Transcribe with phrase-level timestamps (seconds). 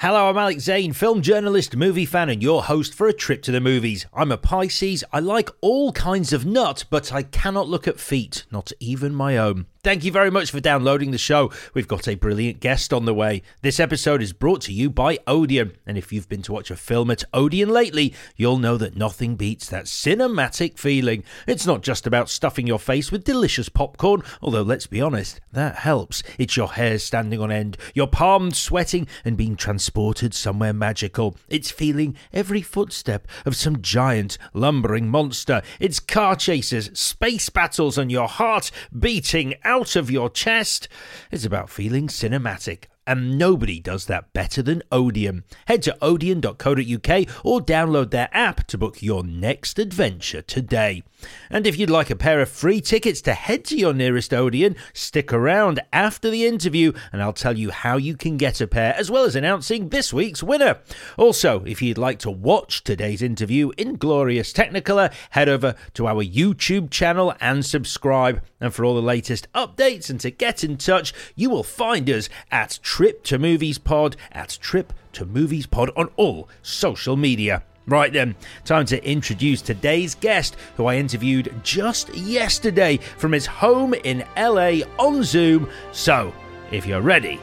[0.00, 3.50] Hello, I'm Alex Zane, film journalist, movie fan, and your host for A Trip to
[3.50, 4.06] the Movies.
[4.14, 5.02] I'm a Pisces.
[5.12, 9.36] I like all kinds of nut, but I cannot look at feet, not even my
[9.36, 9.66] own.
[9.88, 11.50] Thank you very much for downloading the show.
[11.72, 13.40] We've got a brilliant guest on the way.
[13.62, 16.76] This episode is brought to you by Odeon, and if you've been to watch a
[16.76, 21.24] film at Odeon lately, you'll know that nothing beats that cinematic feeling.
[21.46, 25.76] It's not just about stuffing your face with delicious popcorn, although let's be honest, that
[25.76, 26.22] helps.
[26.36, 31.34] It's your hair standing on end, your palms sweating, and being transported somewhere magical.
[31.48, 35.62] It's feeling every footstep of some giant, lumbering monster.
[35.80, 40.88] It's car chases, space battles, and your heart beating out out of your chest.
[41.30, 45.44] It's about feeling cinematic and nobody does that better than Odeon.
[45.66, 51.04] Head to odeon.co.uk or download their app to book your next adventure today.
[51.50, 54.76] And if you'd like a pair of free tickets to head to your nearest Odeon,
[54.92, 58.94] stick around after the interview and I'll tell you how you can get a pair,
[58.96, 60.78] as well as announcing this week's winner.
[61.16, 66.22] Also, if you'd like to watch today's interview in glorious Technicolor, head over to our
[66.22, 68.42] YouTube channel and subscribe.
[68.60, 72.28] And for all the latest updates and to get in touch, you will find us
[72.50, 77.62] at Trip to Movies Pod at Trip to Movies Pod on all social media.
[77.88, 78.36] Right then,
[78.66, 84.82] time to introduce today's guest, who I interviewed just yesterday from his home in LA
[84.98, 85.70] on Zoom.
[85.92, 86.34] So,
[86.70, 87.40] if you're ready,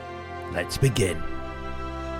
[0.53, 1.34] let's begin.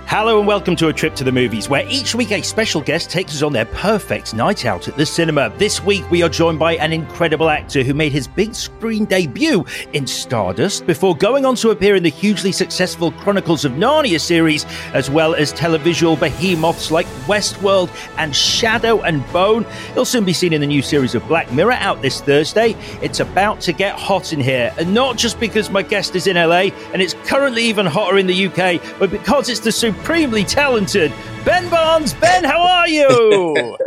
[0.08, 3.10] Hello and welcome to a trip to the movies, where each week a special guest
[3.10, 5.52] takes us on their perfect night out at the cinema.
[5.58, 9.64] This week we are joined by an incredible actor who made his big screen debut
[9.94, 14.64] in Stardust before going on to appear in the hugely successful Chronicles of Narnia series,
[14.94, 19.66] as well as televisual behemoths like Westworld and Shadow and Bone.
[19.94, 22.76] He'll soon be seen in the new series of Black Mirror out this Thursday.
[23.02, 26.36] It's about to get hot in here, and not just because my guest is in
[26.36, 30.44] LA and it's currently even hotter in the UK, but because it's the super supremely
[30.44, 31.12] talented
[31.44, 32.12] Ben Barnes.
[32.14, 33.78] Ben, how are you?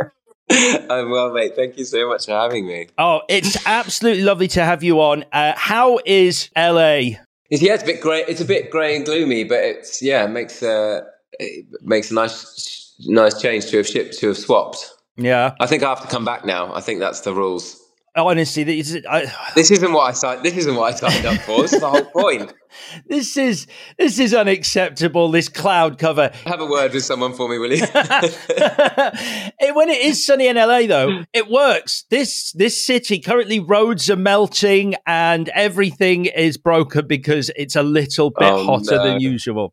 [0.90, 1.54] I'm well, mate.
[1.54, 2.88] Thank you so much for having me.
[2.98, 5.24] Oh, it's absolutely lovely to have you on.
[5.32, 7.20] Uh, how is LA?
[7.48, 8.24] It's, yeah, it's a bit grey.
[8.26, 11.02] It's a bit grey and gloomy, but it's yeah, it makes uh,
[11.38, 14.90] it makes a nice nice change to have shipped to have swapped.
[15.16, 16.74] Yeah, I think I have to come back now.
[16.74, 17.79] I think that's the rules.
[18.16, 20.44] Honestly, this, is, I, this isn't what I signed.
[20.44, 21.62] This isn't what I signed up for.
[21.62, 22.52] This is the whole point.
[23.06, 25.30] this is this is unacceptable.
[25.30, 26.32] This cloud cover.
[26.44, 27.82] Have a word with someone for me, will you?
[27.84, 32.04] it, when it is sunny in LA, though, it works.
[32.10, 38.30] This this city currently roads are melting and everything is broken because it's a little
[38.30, 39.04] bit oh, hotter no.
[39.04, 39.72] than usual.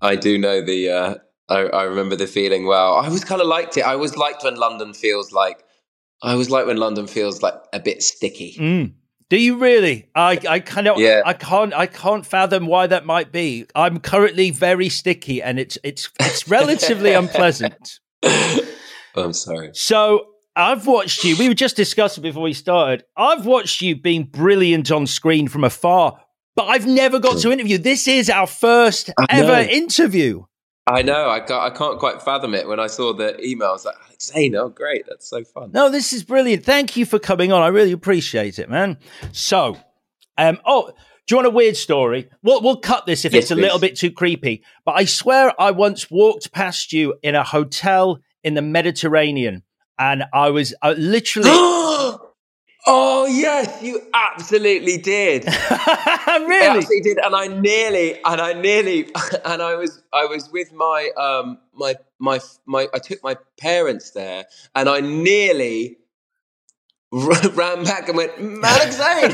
[0.00, 0.90] I do know the.
[0.90, 1.14] Uh,
[1.48, 2.96] I, I remember the feeling well.
[2.96, 3.82] I always kind of liked it.
[3.82, 5.62] I always liked when London feels like
[6.22, 8.56] I always like when London feels like a bit sticky.
[8.58, 8.92] Mm.
[9.28, 10.08] Do you really?
[10.14, 11.22] I I kind of yeah.
[11.26, 13.66] I can't I can't fathom why that might be.
[13.74, 17.98] I'm currently very sticky and it's it's it's relatively unpleasant.
[18.22, 19.70] I'm sorry.
[19.72, 21.36] So I've watched you.
[21.36, 23.04] We were just discussing before we started.
[23.16, 26.20] I've watched you being brilliant on screen from afar,
[26.54, 27.78] but I've never got to interview.
[27.78, 30.44] This is our first ever interview.
[30.86, 31.28] I know.
[31.28, 32.68] I can't, I can't quite fathom it.
[32.68, 35.04] When I saw the email, I was like, Zane, oh, great.
[35.08, 35.72] That's so fun.
[35.72, 36.64] No, this is brilliant.
[36.64, 37.62] Thank you for coming on.
[37.62, 38.98] I really appreciate it, man.
[39.32, 39.76] So,
[40.38, 40.92] um, oh,
[41.26, 42.30] do you want a weird story?
[42.42, 43.62] We'll, we'll cut this if yes, it's a please.
[43.62, 44.62] little bit too creepy.
[44.84, 49.64] But I swear I once walked past you in a hotel in the Mediterranean
[49.98, 51.50] and I was uh, literally.
[52.88, 55.44] Oh yes, you absolutely did.
[55.46, 55.56] really?
[55.56, 59.06] I absolutely did, and I nearly, and I nearly,
[59.44, 62.86] and I was, I was with my, um, my, my, my.
[62.94, 64.44] I took my parents there,
[64.76, 65.98] and I nearly
[67.12, 69.32] ran back and went, Malik Zane.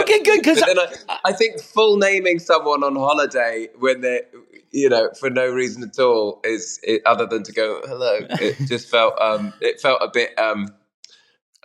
[0.00, 0.42] okay, good.
[0.42, 4.22] Because I, I think full naming someone on holiday when they,
[4.70, 8.18] you know, for no reason at all is it, other than to go hello.
[8.30, 10.38] It just felt, um, it felt a bit.
[10.38, 10.74] Um,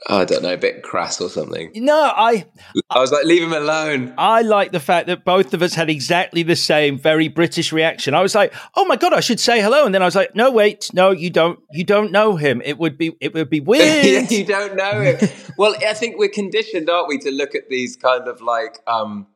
[0.07, 1.71] I don't know, a bit crass or something.
[1.75, 2.45] No, I.
[2.89, 4.13] I was like, leave him alone.
[4.17, 8.13] I like the fact that both of us had exactly the same very British reaction.
[8.13, 10.35] I was like, oh my god, I should say hello, and then I was like,
[10.35, 12.61] no, wait, no, you don't, you don't know him.
[12.63, 14.29] It would be, it would be weird.
[14.29, 15.29] you don't know him.
[15.57, 18.79] well, I think we're conditioned, aren't we, to look at these kind of like.
[18.87, 19.27] um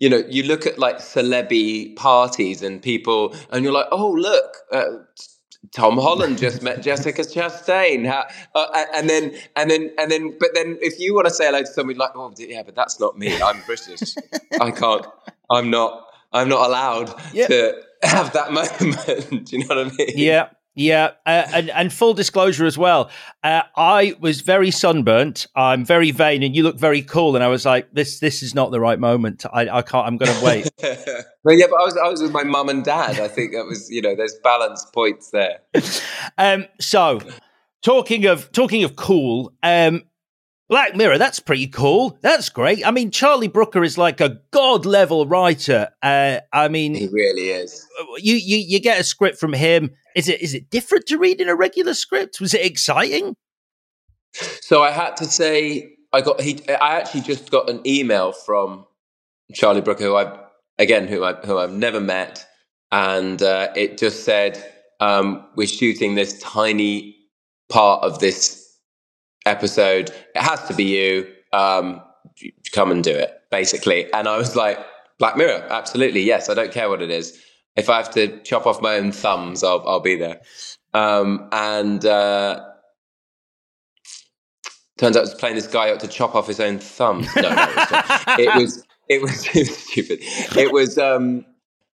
[0.00, 4.58] you know, you look at like celebrity parties and people, and you're like, oh, look,
[4.70, 4.84] uh,
[5.72, 10.50] Tom Holland just met Jessica Chastain, How, uh, and then and then and then, but
[10.54, 13.18] then if you want to say hello to somebody like, oh yeah, but that's not
[13.18, 13.40] me.
[13.40, 14.14] I'm British.
[14.60, 15.06] I can't.
[15.50, 16.06] I'm not.
[16.32, 17.46] I'm not allowed yeah.
[17.46, 19.46] to have that moment.
[19.46, 20.12] Do you know what I mean?
[20.14, 20.50] Yeah.
[20.78, 23.10] Yeah, uh, and, and full disclosure as well,
[23.42, 25.48] uh, I was very sunburnt.
[25.56, 27.34] I'm very vain, and you look very cool.
[27.34, 29.44] And I was like, "This, this is not the right moment.
[29.52, 30.06] I, I can't.
[30.06, 30.70] I'm going to wait."
[31.42, 33.18] well, yeah, but I was, I was with my mum and dad.
[33.18, 35.58] I think that was, you know, there's balance points there.
[36.38, 37.22] um, so,
[37.82, 40.04] talking of talking of cool, um,
[40.68, 42.18] Black Mirror, that's pretty cool.
[42.20, 42.86] That's great.
[42.86, 45.88] I mean, Charlie Brooker is like a god level writer.
[46.02, 47.86] Uh, I mean, he really is.
[48.18, 49.90] You, you you get a script from him.
[50.14, 52.40] Is it is it different to reading a regular script?
[52.40, 53.34] Was it exciting?
[54.60, 56.60] So I had to say, I got he.
[56.68, 58.84] I actually just got an email from
[59.54, 60.38] Charlie Brooker, who I
[60.78, 62.46] again who I who I've never met,
[62.92, 64.62] and uh, it just said
[65.00, 67.16] um, we're shooting this tiny
[67.70, 68.57] part of this
[69.46, 70.10] episode.
[70.34, 71.32] It has to be you.
[71.52, 72.02] Um,
[72.72, 74.12] come and do it, basically.
[74.12, 74.78] And I was like,
[75.18, 76.48] Black Mirror, absolutely, yes.
[76.48, 77.42] I don't care what it is.
[77.76, 80.40] If I have to chop off my own thumbs, I'll I'll be there.
[80.94, 82.64] Um, and uh,
[84.96, 87.28] turns out I was playing this guy out to chop off his own thumbs.
[87.36, 87.66] No, no
[88.38, 90.18] it was it was, it was stupid.
[90.56, 91.44] It was um,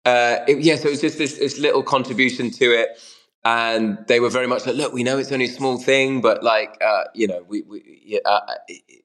[0.05, 0.77] uh, it, yeah.
[0.77, 2.99] So it was just this this little contribution to it
[3.45, 6.43] and they were very much like, "Look, we know it's only a small thing, but
[6.43, 8.41] like, uh, you know, we, we uh,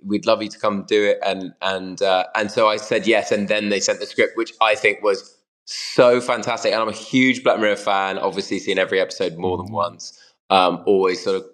[0.03, 3.31] we'd love you to come do it." And and uh, and so I said yes,
[3.31, 6.73] and then they sent the script, which I think was so fantastic.
[6.73, 8.17] And I'm a huge Black Mirror fan.
[8.17, 9.75] Obviously, seen every episode more than mm-hmm.
[9.75, 10.19] once.
[10.49, 11.45] Um, always sort of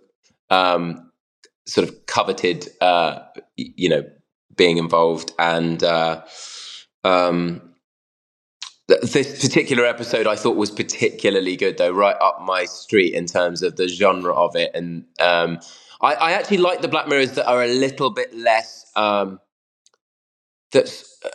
[0.50, 1.12] um,
[1.68, 3.20] sort of coveted, uh,
[3.56, 4.04] you know,
[4.56, 5.84] being involved and.
[5.84, 6.24] Uh,
[7.04, 7.71] um,
[8.88, 13.62] this particular episode I thought was particularly good, though, right up my street in terms
[13.62, 14.72] of the genre of it.
[14.74, 15.60] And um,
[16.02, 19.40] I, I, actually like the Black Mirrors that are a little bit less um,
[20.72, 21.30] that's uh,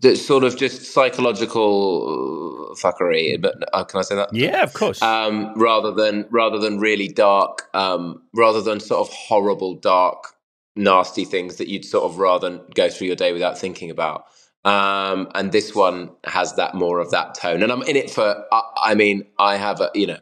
[0.00, 3.40] that's sort of just psychological fuckery.
[3.40, 4.30] But uh, can I say that?
[4.32, 5.02] Yeah, of course.
[5.02, 10.34] Um, rather than rather than really dark, um, rather than sort of horrible, dark,
[10.76, 14.24] nasty things that you'd sort of rather go through your day without thinking about.
[14.68, 17.62] Um, and this one has that more of that tone.
[17.62, 20.18] And I'm in it for, I, I mean, I have a, you know,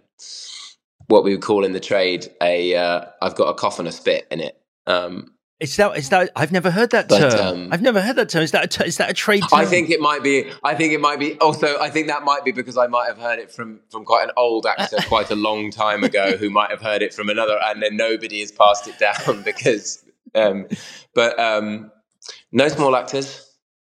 [1.09, 3.93] what we would call in the trade a, uh, I've got a cough and a
[3.93, 4.57] spit in it.
[4.87, 6.31] Um, is that is that?
[6.37, 7.47] I've never heard that but, term.
[7.47, 8.43] Um, I've never heard that term.
[8.43, 9.59] Is that a, is that a trade term?
[9.59, 10.51] I think it might be.
[10.63, 11.39] I think it might be.
[11.39, 14.25] Also, I think that might be because I might have heard it from from quite
[14.25, 17.59] an old actor, quite a long time ago, who might have heard it from another,
[17.65, 20.05] and then nobody has passed it down because.
[20.35, 20.67] Um,
[21.15, 21.91] but um,
[22.53, 23.46] no small actors.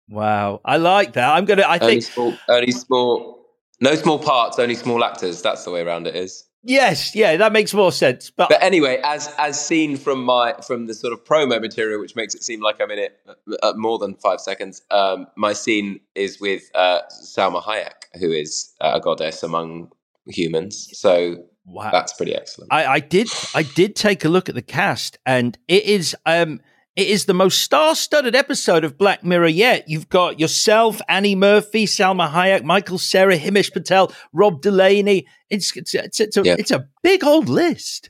[0.10, 1.34] Wow, I like that.
[1.34, 1.64] I'm gonna.
[1.64, 3.46] I only think small, only small,
[3.80, 5.42] no small parts, only small actors.
[5.42, 6.46] That's the way around it is.
[6.66, 8.30] Yes, yeah, that makes more sense.
[8.30, 12.16] But but anyway, as as seen from my from the sort of promo material, which
[12.16, 13.20] makes it seem like I'm in it
[13.62, 14.82] at more than five seconds.
[14.90, 19.92] Um, my scene is with uh, Salma Hayek, who is a goddess among
[20.28, 20.90] humans.
[20.94, 21.92] So wow.
[21.92, 22.72] that's pretty excellent.
[22.72, 26.62] I, I did I did take a look at the cast, and it is um
[26.96, 29.90] it is the most star-studded episode of Black Mirror yet.
[29.90, 35.28] You've got yourself, Annie Murphy, Salma Hayek, Michael Cera, Himesh Patel, Rob Delaney.
[35.50, 36.56] It's it's it's, it's a, yeah.
[36.58, 38.10] it's a big old list.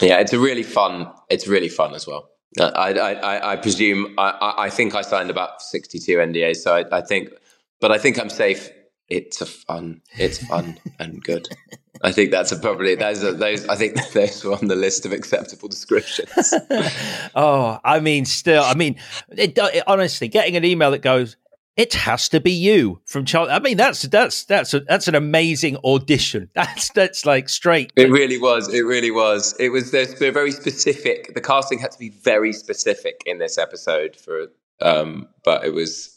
[0.00, 1.12] Yeah, it's a really fun.
[1.30, 2.30] It's really fun as well.
[2.58, 6.98] Uh, I I, I presume I, I think I signed about sixty-two NDAs, so I,
[6.98, 7.30] I think,
[7.80, 8.70] but I think I'm safe
[9.08, 11.48] it's a fun, it's fun and good.
[12.02, 13.66] I think that's a probably those are those.
[13.68, 16.54] I think those were on the list of acceptable descriptions.
[17.34, 18.96] oh, I mean, still, I mean,
[19.30, 21.36] it, it, honestly, getting an email that goes,
[21.76, 23.52] "It has to be you" from Charlie.
[23.52, 26.50] I mean, that's that's that's a, that's an amazing audition.
[26.54, 27.92] That's that's like straight.
[27.96, 28.72] It really was.
[28.72, 29.54] It really was.
[29.58, 29.90] It was.
[29.90, 31.34] There's they're very specific.
[31.34, 34.48] The casting had to be very specific in this episode for.
[34.80, 36.14] Um, but it was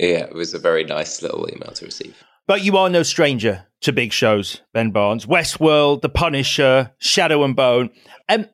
[0.00, 2.24] yeah, it was a very nice little email to receive.
[2.50, 5.24] But you are no stranger to big shows, Ben Barnes.
[5.24, 7.90] Westworld, The Punisher, Shadow and Bone.
[8.28, 8.46] Um,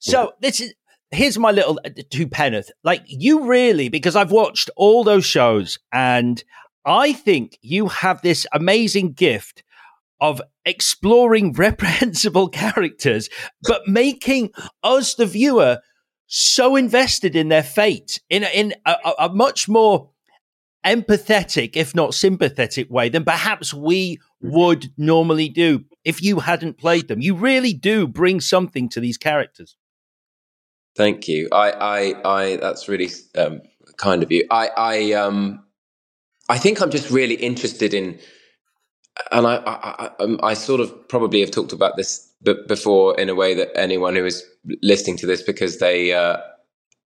[0.00, 0.72] so this is
[1.10, 2.70] here's my little uh, two penneth.
[2.82, 6.42] Like you really, because I've watched all those shows, and
[6.86, 9.62] I think you have this amazing gift
[10.18, 13.28] of exploring reprehensible characters,
[13.68, 15.80] but making us, the viewer,
[16.26, 20.08] so invested in their fate in in a, a much more
[20.84, 27.08] empathetic, if not sympathetic way than perhaps we would normally do if you hadn't played
[27.08, 27.20] them.
[27.20, 29.76] You really do bring something to these characters.
[30.96, 31.48] Thank you.
[31.52, 33.62] I, I, I that's really um,
[33.96, 34.46] kind of you.
[34.50, 35.64] I, I, um,
[36.48, 38.18] I think I'm just really interested in,
[39.30, 42.28] and I, I, I, um, I sort of probably have talked about this
[42.66, 44.44] before in a way that anyone who is
[44.82, 46.38] listening to this because they uh,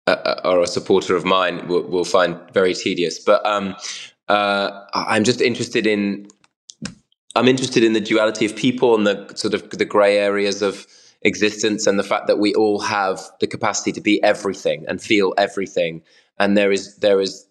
[0.06, 3.18] uh, or a supporter of mine will, will find very tedious.
[3.18, 3.76] But um,
[4.28, 6.28] uh, I'm just interested in
[7.34, 10.86] I'm interested in the duality of people and the sort of the grey areas of
[11.22, 15.34] existence and the fact that we all have the capacity to be everything and feel
[15.36, 16.02] everything
[16.38, 17.46] and there is there is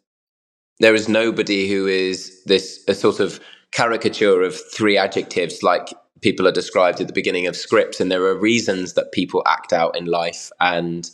[0.80, 3.40] there is nobody who is this a sort of
[3.72, 8.24] caricature of three adjectives like people are described at the beginning of scripts and there
[8.24, 11.12] are reasons that people act out in life and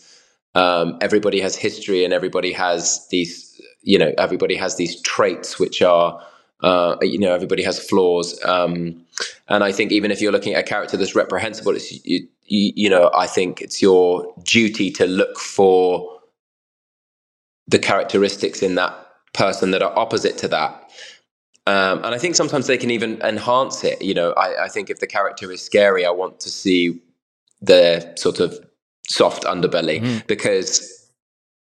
[0.55, 5.81] um, everybody has history and everybody has these you know everybody has these traits which
[5.81, 6.21] are
[6.61, 9.01] uh, you know everybody has flaws um,
[9.47, 12.73] and i think even if you're looking at a character that's reprehensible it's you, you,
[12.75, 16.19] you know i think it's your duty to look for
[17.67, 18.93] the characteristics in that
[19.33, 20.81] person that are opposite to that
[21.67, 24.01] um, and I think sometimes they can even enhance it.
[24.01, 26.99] You know, I, I, think if the character is scary, I want to see
[27.61, 28.59] the sort of
[29.11, 30.27] soft underbelly mm.
[30.27, 31.01] because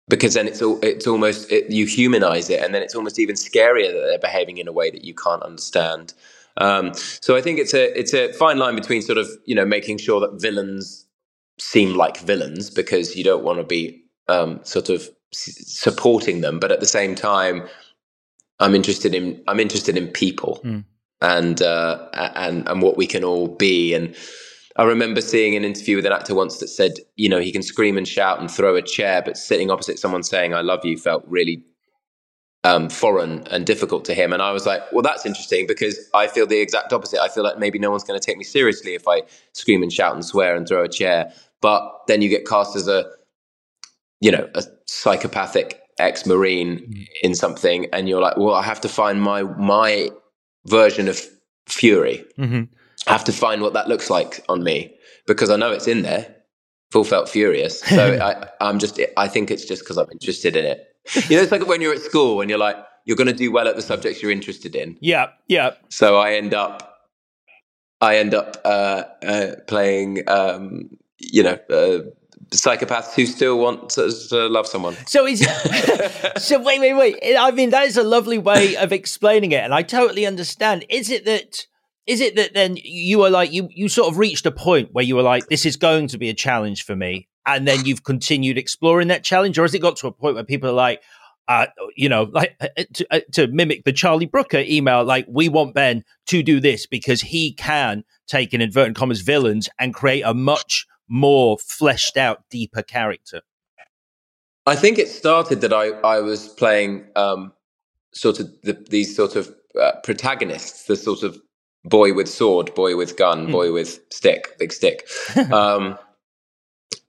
[0.10, 3.36] because then it's all, it's almost it, you humanize it, and then it's almost even
[3.36, 6.14] scarier that they're behaving in a way that you can't understand.
[6.58, 9.66] Um, so I think it's a it's a fine line between sort of you know
[9.66, 11.06] making sure that villains
[11.60, 16.60] seem like villains because you don't want to be um, sort of s- supporting them,
[16.60, 17.68] but at the same time,
[18.60, 20.84] I'm interested in I'm interested in people mm.
[21.22, 24.16] and uh, and and what we can all be and
[24.78, 27.64] I remember seeing an interview with an actor once that said, you know, he can
[27.64, 30.98] scream and shout and throw a chair, but sitting opposite someone saying "I love you"
[30.98, 31.64] felt really
[32.64, 34.34] um, foreign and difficult to him.
[34.34, 37.22] And I was like, well, that's interesting because I feel the exact opposite.
[37.22, 39.92] I feel like maybe no one's going to take me seriously if I scream and
[39.92, 41.32] shout and swear and throw a chair.
[41.62, 43.06] But then you get cast as a,
[44.20, 47.08] you know, a psychopathic ex-marine mm.
[47.24, 50.12] in something, and you're like, well, I have to find my my
[50.66, 51.20] version of
[51.68, 52.26] fury.
[52.38, 52.64] Mm-hmm.
[53.08, 54.94] I have to find what that looks like on me
[55.26, 56.36] because I know it's in there.
[56.92, 57.82] Full felt furious.
[57.82, 60.96] So I, I'm just, I think it's just because I'm interested in it.
[61.30, 63.52] You know, it's like when you're at school and you're like, you're going to do
[63.52, 64.98] well at the subjects you're interested in.
[65.00, 65.72] Yeah, yeah.
[65.90, 67.00] So I end up,
[68.02, 72.10] I end up uh, uh, playing, um, you know, uh,
[72.50, 74.96] psychopaths who still want to, to love someone.
[75.08, 75.40] So is
[76.38, 77.38] so wait, wait, wait.
[77.38, 80.86] I mean, that is a lovely way of explaining it, and I totally understand.
[80.90, 81.68] Is it that?
[82.08, 85.04] Is it that then you were like you you sort of reached a point where
[85.04, 88.04] you were like this is going to be a challenge for me and then you've
[88.04, 89.58] continued exploring that challenge?
[89.58, 91.02] Or has it got to a point where people are like
[91.48, 95.26] uh, you know like uh, uh to, uh, to mimic the charlie brooker email like
[95.30, 99.94] we want ben to do this because he can take in inverted commas villains and
[99.94, 103.42] create a much more fleshed out deeper character
[104.66, 107.54] i think it started that i i was playing um
[108.14, 111.40] sort of the, these sort of uh, protagonists the sort of
[111.84, 113.52] boy with sword, boy with gun, mm.
[113.52, 115.08] boy with stick, big stick.
[115.52, 115.98] Um,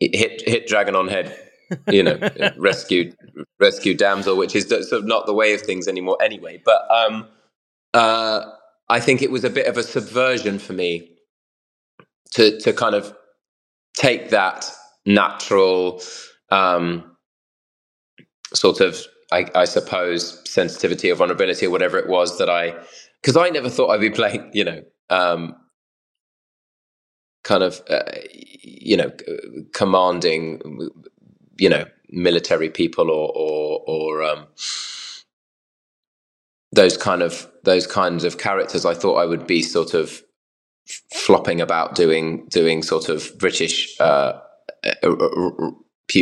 [0.01, 1.37] hit hit dragon on head,
[1.89, 2.19] you know,
[2.57, 3.13] rescue
[3.59, 6.63] rescue damsel, which is sort of not the way of things anymore anyway.
[6.65, 7.27] But um,
[7.95, 8.45] uh,
[8.89, 11.11] I think it was a bit of a subversion for me
[12.35, 13.15] to to kind of
[13.97, 14.71] take that
[15.05, 16.01] natural
[16.51, 17.17] um,
[18.55, 18.99] sort of,
[19.33, 22.75] I, I suppose, sensitivity or vulnerability or whatever it was that I
[23.23, 25.57] because I never thought I'd be playing, you know, um,
[27.45, 28.03] kind of, uh,
[28.63, 29.11] you know,
[29.73, 30.91] commanding,
[31.59, 34.47] you know, military people or or, or um,
[36.73, 38.85] those kind of those kinds of characters.
[38.85, 40.23] I thought I would be sort of
[41.13, 43.99] flopping about doing doing sort of British.
[44.01, 44.41] Uh,
[45.03, 45.71] uh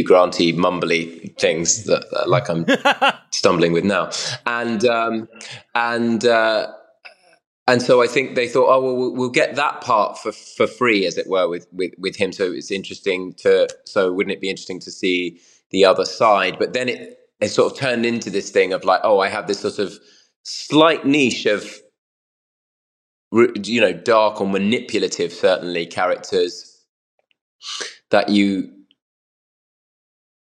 [0.05, 2.67] Granty mumbly things that, uh, like I'm
[3.31, 4.11] stumbling with now,
[4.45, 5.29] and um,
[5.76, 6.73] and uh,
[7.68, 11.04] and so I think they thought, oh well, we'll get that part for for free,
[11.06, 12.32] as it were, with with with him.
[12.32, 13.68] So it's interesting to.
[13.85, 16.58] So wouldn't it be interesting to see the other side?
[16.58, 19.49] But then it it sort of turned into this thing of like, oh, I have
[19.49, 19.99] this sort of
[20.44, 21.75] slight niche of
[23.32, 26.85] you know dark or manipulative, certainly characters
[28.11, 28.70] that you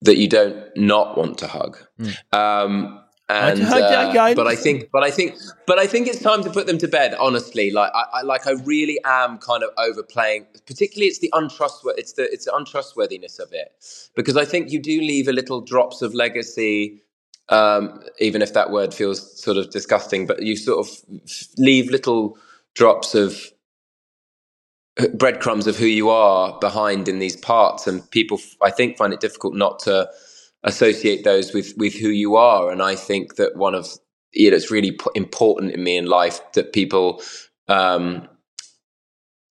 [0.02, 1.80] that you don't not want to hug.
[2.00, 2.34] Mm.
[2.34, 6.50] Um, and uh, but I think, but I think, but I think it's time to
[6.52, 7.16] put them to bed.
[7.16, 10.46] Honestly, like I, I, like I really am kind of overplaying.
[10.68, 12.02] Particularly, it's the untrustworthy.
[12.02, 13.74] It's the it's the untrustworthiness of it
[14.16, 17.02] because I think you do leave a little drops of legacy,
[17.50, 20.28] um, even if that word feels sort of disgusting.
[20.28, 20.96] But you sort of
[21.58, 22.38] leave little
[22.76, 23.52] drops of
[25.16, 29.20] breadcrumbs of who you are behind in these parts, and people, I think, find it
[29.20, 30.10] difficult not to
[30.66, 32.72] associate those with with who you are.
[32.72, 33.88] And I think that one of
[34.34, 37.22] you know it's really important in me in life that people
[37.70, 38.28] um,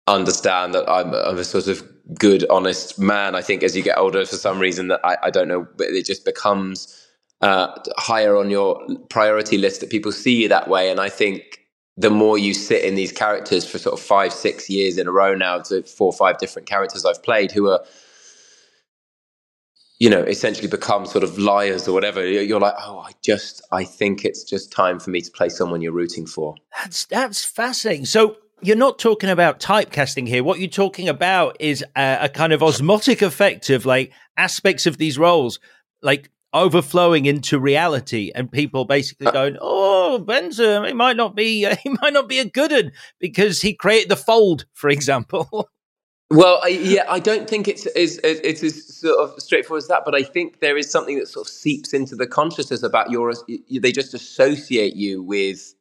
[0.07, 1.83] understand that I'm, I'm, a sort of
[2.19, 3.35] good, honest man.
[3.35, 5.89] I think as you get older, for some reason that I, I don't know, but
[5.89, 7.09] it just becomes
[7.41, 10.91] uh, higher on your priority list that people see you that way.
[10.91, 11.61] And I think
[11.97, 15.13] the more you sit in these characters for sort of five, six years in a
[15.13, 17.81] row now, to four or five different characters I've played who are,
[20.05, 22.23] you know, essentially become sort of liars or whatever.
[22.29, 25.81] You're like, oh, I just, I think it's just time for me to play someone
[25.81, 26.57] you're rooting for.
[26.77, 28.05] That's that's fascinating.
[28.05, 30.45] So you're not talking about typecasting here.
[30.45, 34.99] What you're talking about is a, a kind of osmotic effect of like aspects of
[34.99, 35.59] these roles,
[36.03, 41.67] like overflowing into reality, and people basically uh, going, "Oh, Benson, he might not be,
[41.83, 45.71] he might not be a good one because he created the fold, for example."
[46.35, 50.05] Well, I, yeah, I don't think it's as it's as sort of straightforward as that,
[50.05, 53.35] but I think there is something that sort of seeps into the consciousness about your.
[53.71, 55.75] They just associate you with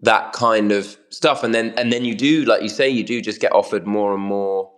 [0.00, 3.22] that kind of stuff, and then and then you do, like you say, you do
[3.22, 4.72] just get offered more and more,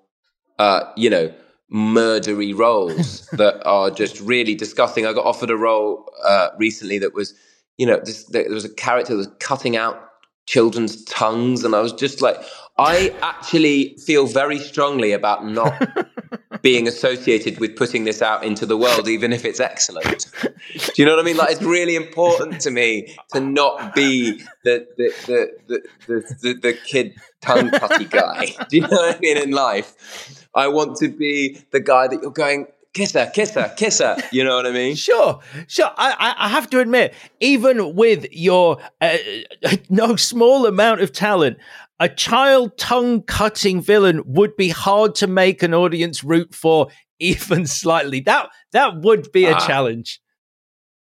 [0.58, 1.32] uh, you know,
[1.72, 5.06] murdery roles that are just really disgusting.
[5.06, 7.34] I got offered a role uh, recently that was,
[7.78, 10.10] you know, this, there was a character that was cutting out
[10.46, 12.36] children's tongues, and I was just like,
[12.80, 15.74] I actually feel very strongly about not
[16.62, 20.30] being associated with putting this out into the world, even if it's excellent.
[20.72, 21.36] Do you know what I mean?
[21.36, 26.54] Like, it's really important to me to not be the the the the, the, the,
[26.54, 28.46] the kid tongue putty guy.
[28.70, 30.48] Do you know what I mean in life?
[30.54, 34.16] I want to be the guy that you're going, kiss her, kiss her, kiss her.
[34.32, 34.96] You know what I mean?
[34.96, 35.90] Sure, sure.
[35.98, 39.18] I, I have to admit, even with your uh,
[39.90, 41.58] no small amount of talent,
[42.00, 46.88] a child tongue cutting villain would be hard to make an audience root for,
[47.20, 48.20] even slightly.
[48.20, 49.66] That that would be a ah.
[49.66, 50.20] challenge.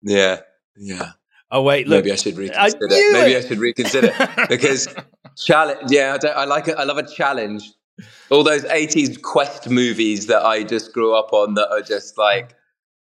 [0.02, 0.40] Yeah,
[0.76, 1.12] yeah.
[1.50, 2.04] Oh wait, look.
[2.04, 2.86] Maybe I should reconsider.
[2.90, 4.12] I Maybe I should reconsider
[4.48, 4.94] because
[5.44, 5.90] challenge.
[5.90, 6.76] Yeah, I, I like it.
[6.76, 7.64] I love a challenge
[8.30, 12.54] all those 80s quest movies that I just grew up on that are just like,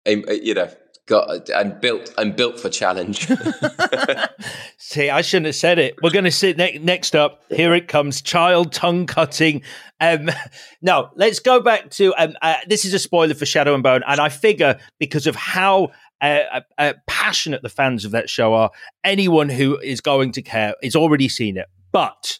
[0.06, 0.70] you know,
[1.06, 3.28] got I'm built I'm built for challenge.
[4.78, 5.96] See, I shouldn't have said it.
[6.02, 7.42] We're going to sit ne- next up.
[7.50, 9.62] Here it comes, child tongue cutting.
[10.00, 10.30] Um,
[10.82, 14.02] no, let's go back to um, uh, this is a spoiler for Shadow and Bone,
[14.06, 15.92] and I figure because of how.
[16.22, 18.70] Uh, uh, uh passionate the fans of that show are.
[19.02, 22.38] Anyone who is going to care is already seen it, but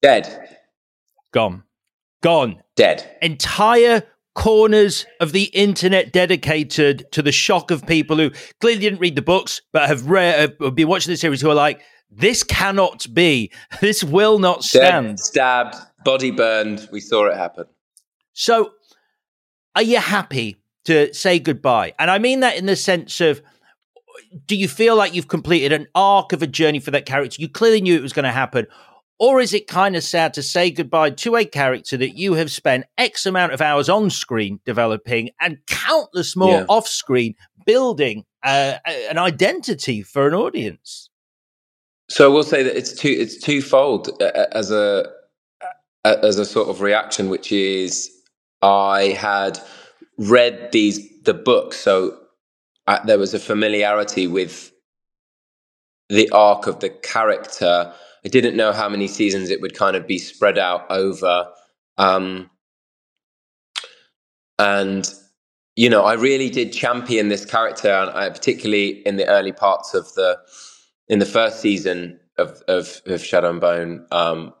[0.00, 0.58] dead,
[1.32, 1.64] gone
[2.26, 2.60] gone.
[2.74, 3.16] Dead.
[3.22, 4.02] Entire
[4.36, 8.30] corners of the internet dedicated to the shock of people who
[8.60, 11.54] clearly didn't read the books but have, re- have been watching the series who are
[11.54, 11.80] like,
[12.10, 13.50] this cannot be.
[13.80, 15.16] This will not stand.
[15.16, 16.88] Dead, stabbed, body burned.
[16.92, 17.64] We saw it happen.
[18.32, 18.72] So,
[19.74, 21.94] are you happy to say goodbye?
[21.98, 23.42] And I mean that in the sense of
[24.46, 27.40] do you feel like you've completed an arc of a journey for that character?
[27.40, 28.66] You clearly knew it was going to happen.
[29.18, 32.50] Or is it kind of sad to say goodbye to a character that you have
[32.50, 36.66] spent X amount of hours on screen developing and countless more yeah.
[36.68, 41.08] off screen building uh, an identity for an audience?
[42.08, 45.10] So I will say that it's two it's twofold uh, uh, as a
[46.04, 48.10] uh, as a sort of reaction, which is
[48.62, 49.58] I had
[50.18, 52.16] read these the book, so
[52.86, 54.72] I, there was a familiarity with
[56.08, 57.92] the arc of the character
[58.24, 61.48] I didn't know how many seasons it would kind of be spread out over.
[61.98, 62.50] Um,
[64.58, 65.08] and
[65.76, 69.92] you know, I really did champion this character, and I, particularly in the early parts
[69.92, 70.38] of the
[71.08, 74.06] in the first season of of, of Shadow and Bone.
[74.10, 74.54] Um,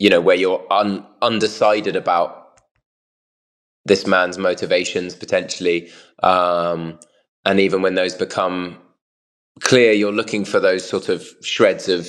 [0.00, 2.60] you know, where you're un, undecided about
[3.84, 5.90] this man's motivations potentially,
[6.22, 6.98] um,
[7.44, 8.78] and even when those become
[9.60, 12.08] clear, you're looking for those sort of shreds of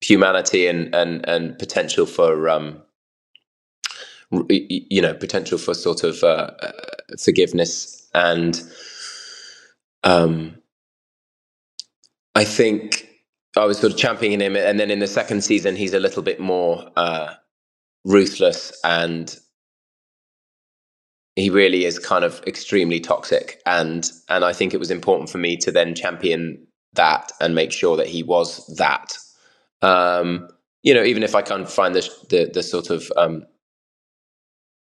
[0.00, 2.82] humanity and and and potential for um,
[4.48, 6.72] you know potential for sort of uh, uh,
[7.22, 8.08] forgiveness.
[8.14, 8.60] And
[10.04, 10.56] um,
[12.34, 13.08] I think
[13.56, 16.22] I was sort of championing him, and then in the second season he's a little
[16.22, 17.34] bit more uh,
[18.04, 19.36] ruthless and
[21.36, 23.60] he really is kind of extremely toxic.
[23.66, 27.72] And and I think it was important for me to then champion that and make
[27.72, 29.16] sure that he was that
[29.82, 30.48] um,
[30.82, 33.44] you know, even if I can't find the the, the sort of um,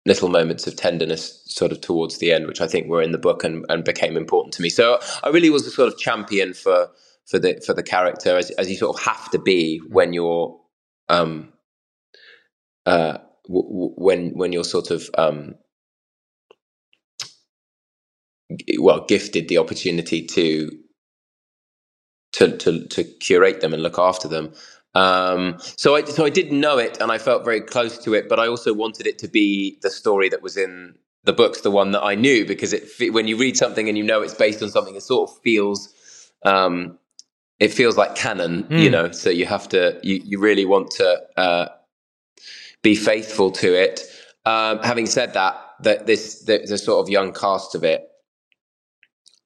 [0.07, 3.19] little moments of tenderness sort of towards the end, which I think were in the
[3.19, 4.69] book and, and became important to me.
[4.69, 6.89] So I really was a sort of champion for
[7.27, 10.59] for the for the character as as you sort of have to be when you're
[11.09, 11.53] um
[12.87, 15.55] uh w- w- when when you're sort of um
[18.81, 20.71] well gifted the opportunity to
[22.33, 24.53] to to to curate them and look after them
[24.95, 28.29] um, so I so I did know it, and I felt very close to it.
[28.29, 31.71] But I also wanted it to be the story that was in the books, the
[31.71, 34.63] one that I knew, because it when you read something and you know it's based
[34.63, 35.95] on something, it sort of feels
[36.45, 36.99] um,
[37.59, 38.81] it feels like canon, mm.
[38.81, 39.13] you know.
[39.13, 41.69] So you have to, you you really want to uh,
[42.83, 44.03] be faithful to it.
[44.45, 48.09] Um, having said that, that this the, the, sort of young cast of it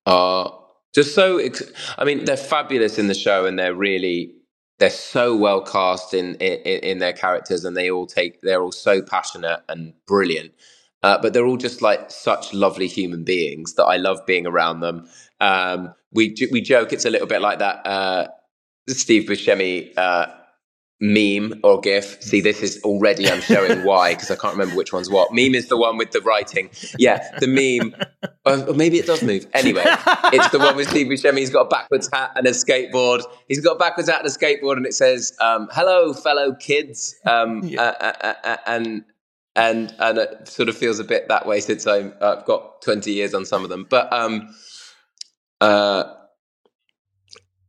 [0.07, 0.59] are
[0.95, 1.39] just so.
[1.99, 4.36] I mean, they're fabulous in the show, and they're really
[4.79, 8.73] they're so well cast in, in, in their characters, and they all take they're all
[8.73, 10.53] so passionate and brilliant.
[11.03, 14.81] Uh, but they're all just like such lovely human beings that I love being around
[14.81, 15.09] them.
[15.41, 18.29] Um, we we joke it's a little bit like that uh,
[18.89, 20.27] Steve Buscemi uh,
[21.01, 22.23] meme or gif.
[22.23, 25.33] See, this is already I'm showing why because I can't remember which one's what.
[25.33, 26.71] Meme is the one with the writing.
[26.99, 27.95] Yeah, the meme.
[28.47, 29.45] Or, maybe it does move.
[29.55, 31.39] Anyway, it's the one with Steve Buscemi.
[31.39, 33.25] He's got a backwards hat and a skateboard.
[33.49, 37.17] He's got a backwards hat and a skateboard, and it says, um, "Hello, fellow kids."
[37.27, 37.83] Um, yeah.
[37.83, 39.05] uh, uh, uh, and
[39.57, 43.11] and and it sort of feels a bit that way since i have got 20
[43.11, 43.85] years on some of them.
[43.89, 44.55] But um,
[45.61, 46.05] uh,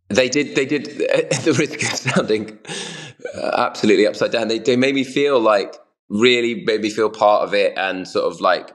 [0.09, 0.85] they did they did
[1.43, 2.57] the risk of sounding
[3.35, 4.47] uh, absolutely upside down.
[4.47, 5.75] They they made me feel like
[6.09, 8.71] really made me feel part of it and sort of like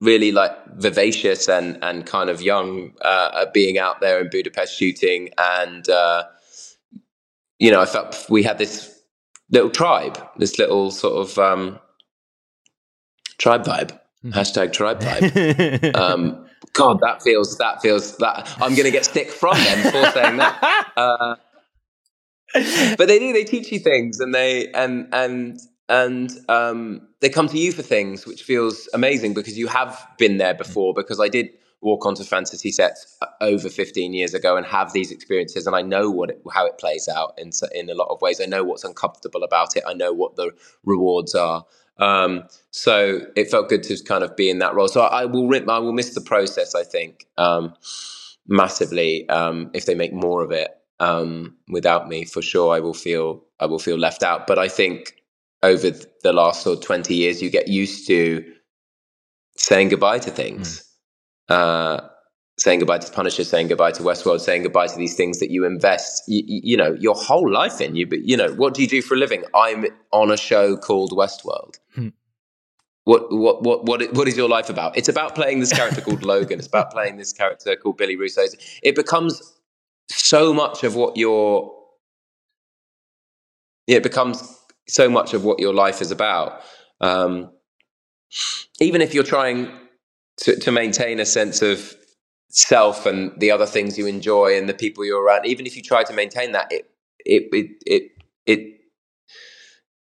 [0.00, 5.30] really like vivacious and and kind of young uh, being out there in Budapest shooting
[5.36, 6.24] and uh,
[7.58, 9.02] you know I felt we had this
[9.50, 11.80] little tribe this little sort of um,
[13.38, 14.30] tribe vibe mm-hmm.
[14.30, 19.30] hashtag tribe vibe um, God that feels that feels that I'm going to get stick
[19.30, 20.86] from them for saying that.
[20.96, 21.36] Uh,
[22.98, 27.48] but they do they teach you things and they and and and um, they come
[27.48, 30.92] to you for things which feels amazing because you have been there before.
[30.94, 35.10] Because i did walk onto fantasy sets uh, over 15 years ago and have these
[35.10, 38.20] experiences and i know what it, how it plays out in, in a lot of
[38.20, 38.40] ways.
[38.40, 39.84] I know what's uncomfortable about it.
[39.86, 40.50] I know what the
[40.84, 41.64] rewards are
[42.00, 45.24] um, so it felt good to kind of be in that role so i, I
[45.26, 47.74] will i will miss the process i think um,
[48.48, 52.94] massively um, if they make more of it um, without me for sure i will
[52.94, 55.20] feel i will feel left out but i think
[55.62, 55.90] over
[56.22, 58.44] the last sort of 20 years, you get used to
[59.56, 60.84] saying goodbye to things.
[61.50, 61.54] Mm.
[61.54, 62.08] Uh,
[62.60, 65.64] saying goodbye to Punisher, saying goodbye to Westworld, saying goodbye to these things that you
[65.64, 67.96] invest, you, you, know, your whole life in.
[67.96, 69.44] You, you know, what do you do for a living?
[69.54, 71.78] I'm on a show called Westworld.
[71.94, 72.08] Hmm.
[73.04, 74.94] What, what, what, what, what is your life about?
[74.94, 76.58] It's about playing this character called Logan.
[76.58, 78.42] It's about playing this character called Billy Russo.
[78.82, 79.40] It becomes
[80.10, 81.74] so much of what you're.
[83.86, 86.60] It becomes so much of what your life is about.
[87.00, 87.50] Um,
[88.80, 89.70] even if you're trying
[90.42, 91.94] to, to maintain a sense of
[92.50, 95.82] self and the other things you enjoy and the people you're around, even if you
[95.82, 96.90] try to maintain that, it
[97.24, 98.12] it it it
[98.46, 98.80] it,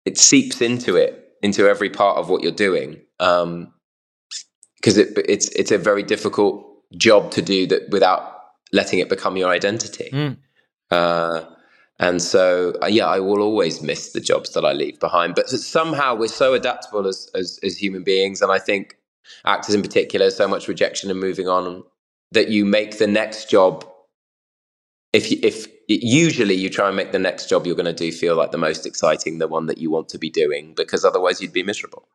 [0.05, 3.73] it seeps into it into every part of what you're doing because um,
[4.83, 8.37] it, it's it's a very difficult job to do that without
[8.71, 10.09] letting it become your identity.
[10.11, 10.37] Mm.
[10.91, 11.43] Uh,
[11.99, 15.33] and so, uh, yeah, I will always miss the jobs that I leave behind.
[15.33, 18.41] But somehow we're so adaptable as, as, as human beings.
[18.41, 18.97] And I think
[19.45, 21.83] actors in particular, so much rejection and moving on
[22.31, 23.85] that you make the next job.
[25.13, 28.35] If if usually you try and make the next job you're going to do feel
[28.35, 31.53] like the most exciting, the one that you want to be doing, because otherwise you'd
[31.53, 32.07] be miserable.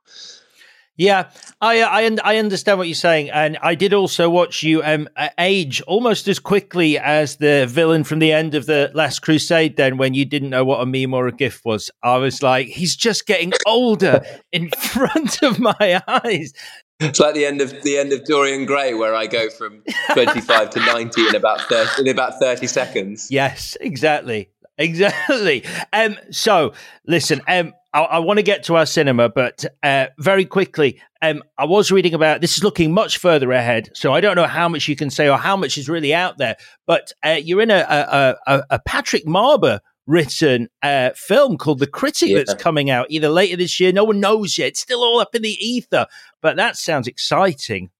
[0.96, 1.31] Yeah,
[1.62, 5.81] I, I I understand what you're saying, and I did also watch you um, age
[5.83, 9.79] almost as quickly as the villain from the end of the Last Crusade.
[9.79, 12.66] Then, when you didn't know what a meme or a gif was, I was like,
[12.66, 14.20] he's just getting older
[14.53, 16.53] in front of my eyes.
[17.00, 20.70] It's like the end of the end of Dorian Gray, where I go from 25
[20.70, 23.28] to 90 in about 30, in about 30 seconds.
[23.31, 25.64] Yes, exactly, exactly.
[25.92, 26.74] Um, so
[27.07, 31.42] listen, um, I, I want to get to our cinema, but uh, very quickly, um,
[31.59, 34.68] I was reading about this is looking much further ahead, so I don't know how
[34.68, 36.57] much you can say or how much is really out there.
[36.87, 41.86] But uh, you're in a, a, a, a Patrick Marber written uh, film called The
[41.86, 42.38] Critic yeah.
[42.38, 43.92] that's coming out either later this year.
[43.92, 44.68] No one knows yet.
[44.68, 46.06] It's still all up in the ether,
[46.40, 47.90] but that sounds exciting.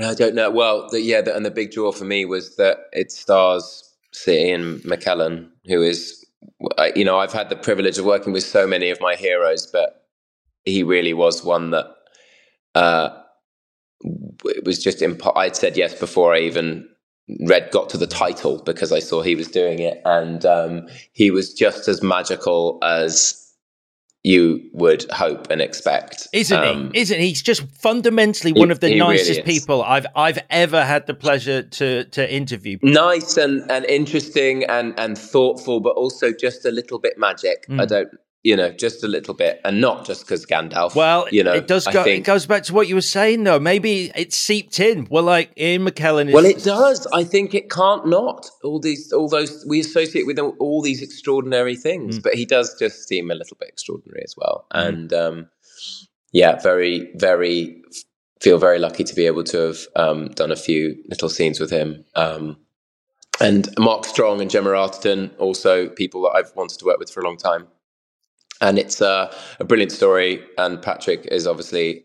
[0.00, 0.50] I don't know.
[0.50, 3.86] Well, the, yeah, the, and the big draw for me was that it stars
[4.26, 6.20] Ian McKellen, who is
[6.94, 10.06] you know, I've had the privilege of working with so many of my heroes, but
[10.64, 11.86] he really was one that
[12.74, 13.10] uh,
[14.02, 15.02] it was just.
[15.02, 16.88] Imp- I'd said yes before I even
[17.40, 21.30] read got to the title because I saw he was doing it, and um, he
[21.30, 23.36] was just as magical as
[24.22, 26.28] you would hope and expect.
[26.32, 27.00] Isn't um, he?
[27.00, 27.28] Isn't he?
[27.28, 31.14] He's just fundamentally one he, of the nicest really people I've I've ever had the
[31.14, 32.78] pleasure to to interview.
[32.82, 37.66] Nice and, and interesting and and thoughtful, but also just a little bit magic.
[37.68, 37.80] Mm.
[37.80, 38.10] I don't
[38.42, 40.94] you know, just a little bit, and not just because Gandalf.
[40.94, 42.04] Well, you know, it does go.
[42.04, 43.60] Think, it goes back to what you were saying, though.
[43.60, 45.06] Maybe it seeped in.
[45.10, 46.28] Well, like Ian McKellen.
[46.28, 47.06] Is, well, it does.
[47.12, 48.48] I think it can't not.
[48.64, 52.22] All these, all those, we associate with all these extraordinary things, mm.
[52.22, 54.66] but he does just seem a little bit extraordinary as well.
[54.72, 54.88] Mm.
[54.88, 55.48] And um,
[56.32, 57.82] yeah, very, very
[58.40, 61.70] feel very lucky to be able to have um, done a few little scenes with
[61.70, 62.04] him.
[62.14, 62.56] Um,
[63.38, 67.20] and Mark Strong and Gemma Arterton, also people that I've wanted to work with for
[67.20, 67.68] a long time.
[68.60, 70.44] And it's uh, a brilliant story.
[70.58, 72.04] And Patrick is obviously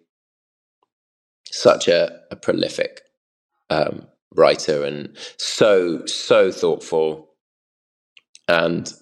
[1.52, 3.02] such a, a prolific
[3.70, 7.30] um, writer and so, so thoughtful
[8.48, 8.94] and,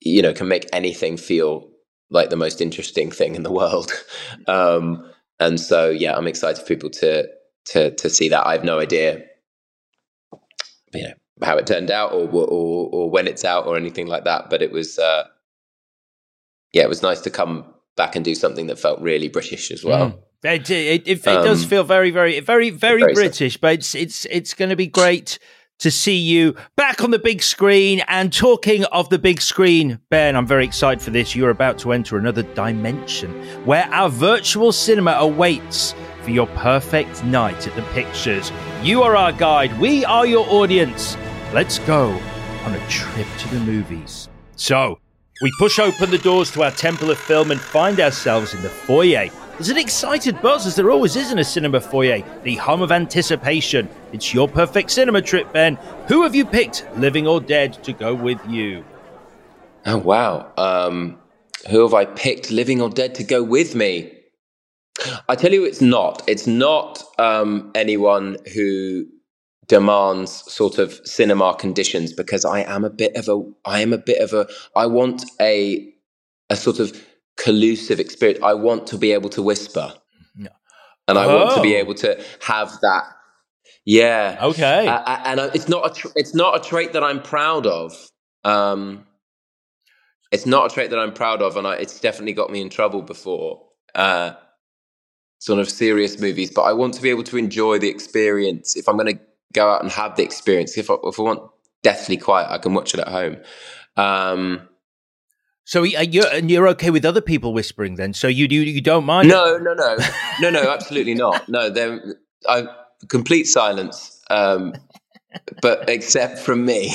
[0.00, 1.68] you know, can make anything feel
[2.10, 3.92] like the most interesting thing in the world.
[4.46, 7.26] Um, and so, yeah, I'm excited for people to
[7.66, 8.46] to to see that.
[8.46, 9.24] I have no idea,
[10.92, 11.14] you know,
[11.44, 14.50] how it turned out or or, or when it's out or anything like that.
[14.50, 15.24] But it was, uh,
[16.72, 17.64] yeah, it was nice to come
[17.96, 20.10] back and do something that felt really British as well.
[20.10, 20.18] Mm.
[20.44, 23.94] It, it, it, it um, does feel very, very, very, very, very British, but it's
[23.94, 25.38] it's it's going to be great
[25.78, 28.02] to see you back on the big screen.
[28.08, 31.34] And talking of the big screen, Ben, I'm very excited for this.
[31.34, 33.32] You're about to enter another dimension
[33.64, 38.52] where our virtual cinema awaits for your perfect night at the pictures.
[38.82, 41.16] You are our guide, we are your audience.
[41.54, 42.10] Let's go
[42.64, 44.28] on a trip to the movies.
[44.56, 44.98] So,
[45.40, 48.68] we push open the doors to our Temple of Film and find ourselves in the
[48.68, 52.82] foyer there's an excited buzz, as there always is in a cinema foyer, the hum
[52.82, 53.88] of anticipation.
[54.12, 55.76] It's your perfect cinema trip, Ben.
[56.08, 58.84] Who have you picked, living or dead, to go with you?
[59.86, 60.52] Oh, wow.
[60.58, 61.20] Um,
[61.70, 64.12] who have I picked, living or dead, to go with me?
[65.28, 66.24] I tell you, it's not.
[66.26, 69.06] It's not um, anyone who
[69.66, 73.42] demands sort of cinema conditions because I am a bit of a.
[73.64, 74.46] I am a bit of a.
[74.76, 75.92] I want a
[76.50, 78.42] a sort of collusive experience.
[78.42, 79.94] I want to be able to whisper.
[80.36, 80.48] Yeah.
[81.08, 81.36] And I oh.
[81.36, 81.80] want to be oh.
[81.80, 83.04] able to have that.
[83.84, 84.38] Yeah.
[84.42, 84.86] Okay.
[84.86, 87.92] Uh, and it's not a tra- it's not a trait that I'm proud of.
[88.44, 89.06] Um,
[90.32, 92.68] it's not a trait that I'm proud of, and I, it's definitely got me in
[92.68, 93.62] trouble before.
[93.94, 94.32] Uh,
[95.38, 98.76] sort of serious movies, but I want to be able to enjoy the experience.
[98.76, 99.20] If I'm going to
[99.54, 101.50] go out and have the experience, if I, if I want
[101.82, 103.36] deathly quiet, I can watch it at home.
[103.96, 104.68] Um,
[105.64, 108.12] so you're and you're okay with other people whispering then?
[108.12, 109.28] So you do you don't mind?
[109.28, 109.96] No, no, no,
[110.40, 111.48] no, no, absolutely not.
[111.48, 112.66] No, they're I,
[113.08, 114.74] complete silence, um,
[115.62, 116.94] but except from me.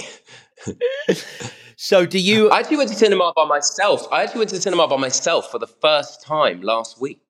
[1.78, 2.52] so do you?
[2.52, 4.06] I actually went to cinema by myself.
[4.12, 7.22] I actually went to cinema by myself for the first time last week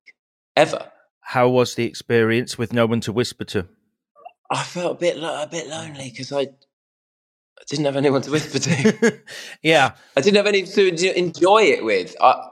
[0.58, 0.92] ever.
[1.22, 3.68] How was the experience with no one to whisper to?
[4.50, 6.42] I felt a bit a bit lonely because I
[7.60, 9.20] I didn't have anyone to whisper to.
[9.62, 12.16] yeah, I didn't have any to enjoy it with.
[12.22, 12.50] I,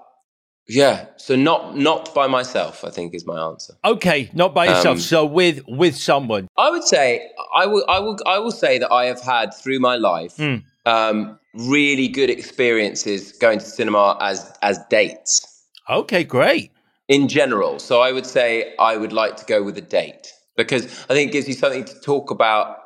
[0.68, 2.84] yeah, so not not by myself.
[2.84, 3.74] I think is my answer.
[3.86, 4.98] Okay, not by yourself.
[4.98, 6.48] Um, so with with someone.
[6.58, 9.80] I would say I will I will I will say that I have had through
[9.80, 10.62] my life mm.
[10.86, 15.64] um, really good experiences going to cinema as as dates.
[15.90, 16.72] Okay, great.
[17.08, 20.86] In general, so I would say I would like to go with a date because
[21.10, 22.78] I think it gives you something to talk about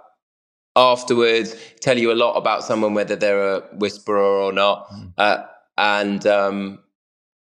[0.76, 4.90] afterwards, tell you a lot about someone, whether they're a whisperer or not.
[4.92, 5.14] Mm.
[5.18, 5.46] Uh,
[5.78, 6.80] and um,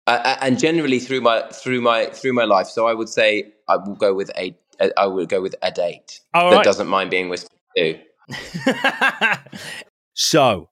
[0.08, 3.78] uh, and generally through my through my through my life, so I would say I
[3.78, 4.56] will go with a
[4.98, 6.64] I will go with a date All that right.
[6.64, 8.00] doesn't mind being whispered to.
[10.14, 10.70] so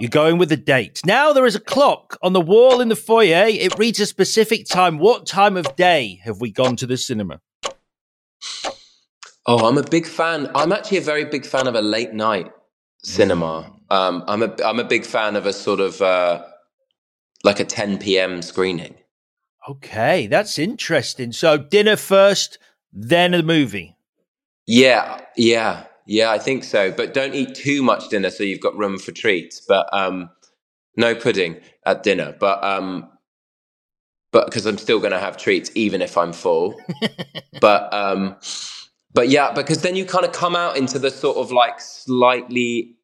[0.00, 1.00] you're going with a date.
[1.04, 3.46] Now there is a clock on the wall in the foyer.
[3.48, 4.98] It reads a specific time.
[4.98, 7.40] What time of day have we gone to the cinema?
[9.48, 10.50] Oh, I'm a big fan.
[10.54, 12.52] I'm actually a very big fan of a late night
[13.02, 13.72] cinema.
[13.90, 13.96] Mm.
[13.96, 16.44] Um, I'm a I'm a big fan of a sort of uh,
[17.44, 18.42] like a 10 p.m.
[18.42, 18.94] screening.
[19.66, 21.32] Okay, that's interesting.
[21.32, 22.58] So dinner first,
[22.92, 23.96] then a movie.
[24.66, 26.30] Yeah, yeah, yeah.
[26.30, 26.92] I think so.
[26.92, 29.62] But don't eat too much dinner, so you've got room for treats.
[29.66, 30.28] But um,
[30.98, 31.56] no pudding
[31.86, 32.36] at dinner.
[32.38, 33.08] But um,
[34.30, 36.78] but because I'm still going to have treats even if I'm full.
[37.62, 38.36] but um
[39.18, 42.94] but yeah, because then you kind of come out into the sort of like slightly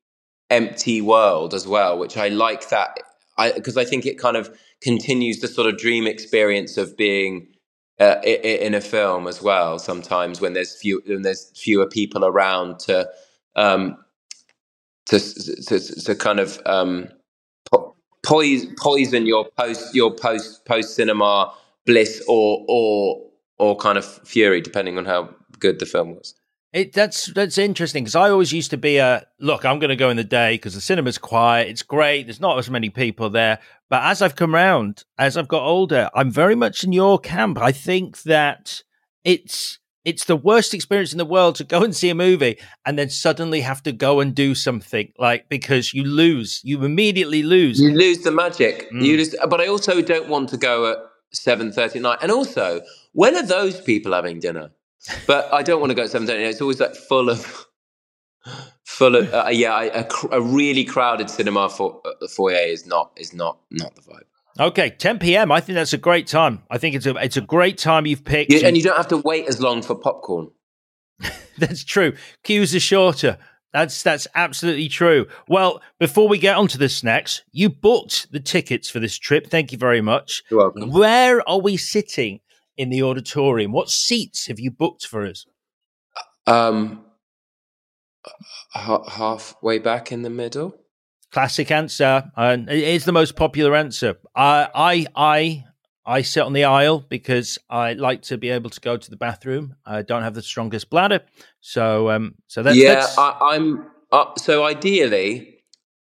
[0.49, 3.01] empty world as well, which I like that.
[3.37, 7.49] Because I think it kind of continues the sort of dream experience of being
[7.99, 9.81] uh, in a film as well.
[9.81, 13.11] Sometimes when there's few when there's fewer people around to
[13.57, 13.97] um,
[15.07, 17.09] to, to to kind of um,
[18.25, 21.53] poison poison your post your post post cinema
[21.87, 23.21] bliss or or
[23.59, 25.29] or kind of fury, depending on how
[25.65, 26.35] good the film was.
[26.73, 29.65] It that's that's interesting because I always used to be a look.
[29.65, 31.69] I'm going to go in the day because the cinema's quiet.
[31.69, 32.27] It's great.
[32.27, 33.61] There's not as many people there.
[33.89, 37.59] But as I've come around, as I've got older, I'm very much in your camp.
[37.59, 38.83] I think that
[39.23, 42.99] it's it's the worst experience in the world to go and see a movie and
[42.99, 46.61] then suddenly have to go and do something like because you lose.
[46.65, 47.81] You immediately lose.
[47.81, 48.91] You lose the magic.
[48.91, 49.05] Mm.
[49.05, 49.35] You lose.
[49.49, 50.99] But I also don't want to go at
[51.33, 52.19] seven thirty night.
[52.21, 54.73] And also, when are those people having dinner?
[55.27, 56.45] But I don't want to go at seven thirty.
[56.45, 57.67] It's always like full of,
[58.85, 59.33] full of.
[59.33, 63.95] Uh, yeah, a, a, really crowded cinema for the foyer is not is not not
[63.95, 64.25] the vibe.
[64.59, 65.51] Okay, 10 p.m.
[65.51, 66.63] I think that's a great time.
[66.71, 69.09] I think it's a it's a great time you've picked, yeah, and you don't have
[69.09, 70.51] to wait as long for popcorn.
[71.59, 72.15] that's true.
[72.45, 73.39] Queues are shorter.
[73.73, 75.27] That's that's absolutely true.
[75.49, 79.49] Well, before we get on to the snacks, you booked the tickets for this trip.
[79.49, 80.45] Thank you very much.
[80.49, 80.93] You're welcome.
[80.93, 82.39] Where are we sitting
[82.77, 83.73] in the auditorium?
[83.73, 85.47] What seats have you booked for us?
[86.47, 87.05] Um,
[88.77, 90.75] h- halfway back in the middle.
[91.33, 94.17] Classic answer, and it is the most popular answer.
[94.37, 95.65] I, I, I,
[96.07, 99.17] I sit on the aisle because I like to be able to go to the
[99.17, 99.75] bathroom.
[99.85, 101.23] I don't have the strongest bladder,
[101.61, 102.95] so um, so that's yeah.
[102.95, 103.19] That's...
[103.19, 105.65] I, am uh, so ideally,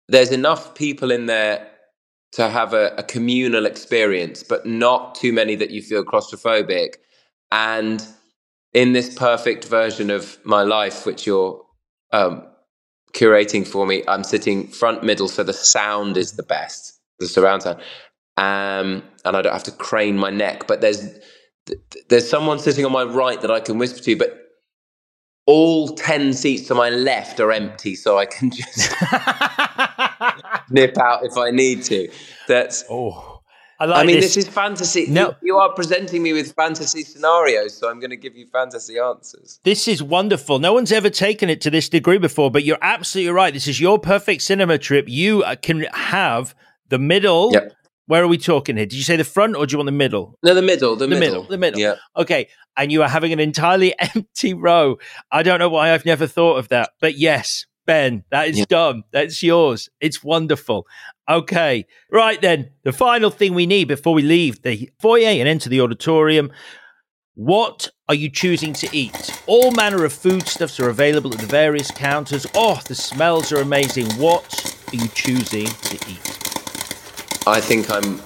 [0.07, 1.70] there's enough people in there
[2.33, 6.95] to have a, a communal experience, but not too many that you feel claustrophobic.
[7.51, 8.05] And
[8.73, 11.61] in this perfect version of my life, which you're
[12.13, 12.43] um,
[13.13, 17.63] curating for me, I'm sitting front middle, so the sound is the best, the surround
[17.63, 17.79] sound,
[18.37, 20.67] um, and I don't have to crane my neck.
[20.67, 21.19] But there's
[22.09, 24.41] there's someone sitting on my right that I can whisper to, but
[25.45, 28.93] all 10 seats to my left are empty so i can just
[30.71, 32.09] nip out if i need to
[32.47, 33.37] that's oh
[33.79, 34.35] I, like I mean, this.
[34.35, 34.45] this.
[34.45, 35.07] is fantasy.
[35.07, 35.29] No.
[35.29, 38.99] You, you, are presenting me with fantasy scenarios, so I'm going to give you fantasy
[38.99, 39.59] answers.
[39.63, 40.59] This is wonderful.
[40.59, 43.51] No one's ever taken it to this degree before, but you're absolutely right.
[43.51, 45.05] This is your perfect cinema trip.
[45.09, 46.53] You uh, can have
[46.89, 47.73] the middle yep.
[48.11, 48.85] Where are we talking here?
[48.85, 50.37] Did you say the front or do you want the middle?
[50.43, 50.97] No, the middle.
[50.97, 51.43] The, the middle.
[51.43, 51.43] middle.
[51.43, 51.79] The middle.
[51.79, 51.95] Yeah.
[52.17, 52.49] Okay.
[52.75, 54.97] And you are having an entirely empty row.
[55.31, 58.65] I don't know why I've never thought of that, but yes, Ben, that is yeah.
[58.69, 59.03] done.
[59.11, 59.89] That's yours.
[59.99, 60.87] It's wonderful.
[61.29, 61.85] Okay.
[62.09, 65.81] Right then, the final thing we need before we leave the foyer and enter the
[65.81, 66.53] auditorium.
[67.35, 69.37] What are you choosing to eat?
[69.45, 72.47] All manner of foodstuffs are available at the various counters.
[72.55, 74.05] Oh, the smells are amazing.
[74.11, 76.25] What are you choosing to eat?
[77.45, 78.21] I think I'm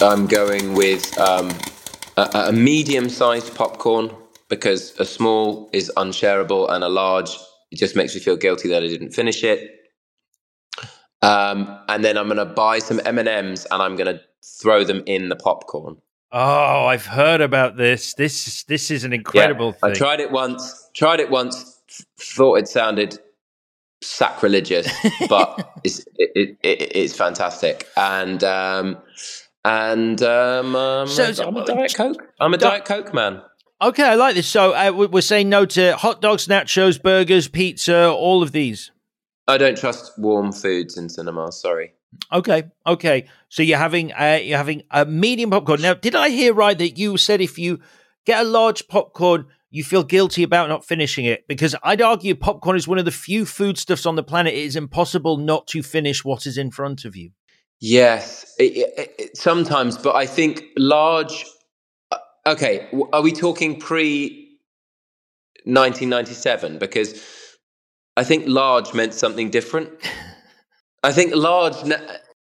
[0.00, 1.50] I'm going with um,
[2.16, 4.14] a, a medium-sized popcorn
[4.48, 7.36] because a small is unshareable and a large
[7.70, 9.74] it just makes me feel guilty that I didn't finish it.
[11.20, 14.20] Um, and then I'm going to buy some M and M's and I'm going to
[14.42, 15.96] throw them in the popcorn.
[16.30, 18.14] Oh, I've heard about this.
[18.14, 20.90] This this is an incredible yeah, I tried it once.
[20.94, 21.80] Tried it once.
[22.18, 23.18] Thought it sounded
[24.02, 24.92] sacrilegious,
[25.28, 27.88] but it's it, it, it's fantastic.
[27.96, 28.98] And um,
[29.64, 32.22] and um, um so, I'm a diet coke.
[32.38, 33.40] I'm a diet coke man.
[33.80, 34.48] Okay, I like this.
[34.48, 38.90] So uh, we're saying no to hot dogs, nachos, burgers, pizza, all of these.
[39.46, 41.52] I don't trust warm foods in cinema.
[41.52, 41.94] Sorry.
[42.32, 43.26] Okay, okay.
[43.48, 45.80] So you're having uh, you're having a medium popcorn.
[45.80, 47.80] Now, did I hear right that you said if you
[48.26, 52.76] get a large popcorn, you feel guilty about not finishing it because I'd argue popcorn
[52.76, 56.24] is one of the few foodstuffs on the planet it is impossible not to finish
[56.24, 57.30] what is in front of you.
[57.80, 61.44] Yes, it, it, it, sometimes, but I think large.
[62.48, 64.58] Okay, are we talking pre
[65.64, 66.78] 1997?
[66.78, 67.22] Because
[68.16, 69.90] I think large meant something different.
[71.02, 71.76] I think large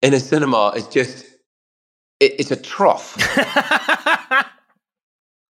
[0.01, 1.25] in a cinema is just
[2.19, 3.15] it's a trough.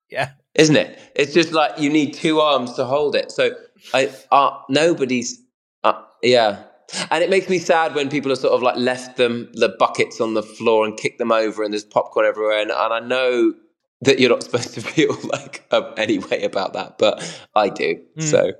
[0.09, 0.99] yeah isn't it?
[1.15, 3.31] It's just like you need two arms to hold it.
[3.31, 3.51] So
[3.93, 5.39] I, uh, nobody's,
[5.83, 6.63] uh, yeah.
[7.11, 10.19] And it makes me sad when people have sort of like left them the buckets
[10.19, 12.59] on the floor and kicked them over, and there's popcorn everywhere.
[12.59, 13.53] And, and I know
[14.01, 17.23] that you're not supposed to feel like um, any way about that, but
[17.55, 18.01] I do.
[18.17, 18.23] Mm.
[18.23, 18.51] So.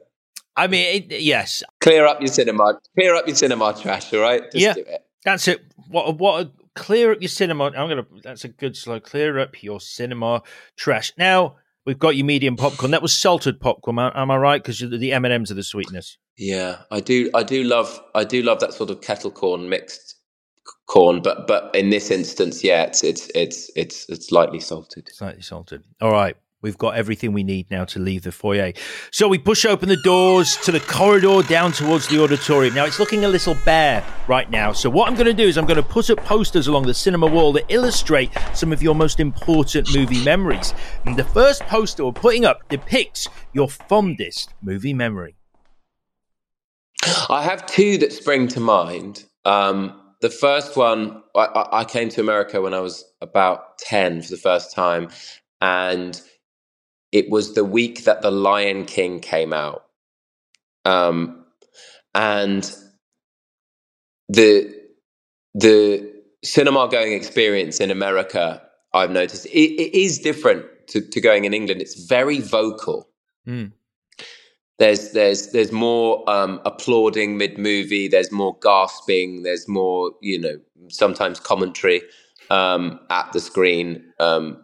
[0.55, 1.61] I mean, it, yes.
[1.81, 2.79] Clear up your cinema.
[2.95, 4.11] Clear up your cinema trash.
[4.13, 4.41] All right.
[4.51, 5.05] Just yeah, it.
[5.23, 5.61] That's it.
[5.87, 6.17] What?
[6.17, 6.51] What?
[6.73, 7.65] Clear up your cinema.
[7.65, 8.07] I'm gonna.
[8.23, 8.99] That's a good slow.
[8.99, 10.41] Clear up your cinema
[10.75, 11.13] trash.
[11.15, 12.91] Now, We've got your medium popcorn.
[12.91, 13.97] That was salted popcorn.
[13.97, 14.61] Am I right?
[14.61, 16.17] Because the M and M's are the sweetness.
[16.37, 17.31] Yeah, I do.
[17.33, 17.97] I do love.
[18.13, 20.16] I do love that sort of kettle corn mixed
[20.87, 25.09] corn, but but in this instance, yeah, it's it's it's it's it's lightly salted.
[25.13, 25.83] Slightly salted.
[26.01, 26.35] All right.
[26.59, 28.73] We've got everything we need now to leave the foyer.
[29.11, 32.73] So we push open the doors to the corridor down towards the auditorium.
[32.73, 34.71] Now it's looking a little bare right now.
[34.71, 36.95] So what I'm going to do is I'm going to put up posters along the
[36.95, 40.73] cinema wall that illustrate some of your most important movie memories.
[41.05, 45.35] And the first poster we're putting up depicts your fondest movie memory.
[47.29, 49.25] I have two that spring to mind.
[49.45, 54.31] Um, the first one, I, I, came to America when I was about 10 for
[54.31, 55.09] the first time.
[55.61, 56.19] And
[57.11, 59.83] it was the week that The Lion King came out.
[60.85, 61.45] Um,
[62.15, 62.73] and
[64.29, 64.73] the
[65.53, 66.13] the
[66.43, 68.61] cinema going experience in America,
[68.93, 71.81] I've noticed, it, it is different to, to, going in England.
[71.81, 73.09] It's very vocal.
[73.47, 73.71] Mm.
[74.79, 78.07] There's there's there's more um, applauding mid movie.
[78.07, 79.43] There's more gasping.
[79.43, 80.59] There's more you know
[80.89, 82.01] sometimes commentary
[82.49, 84.03] um, at the screen.
[84.19, 84.63] Um,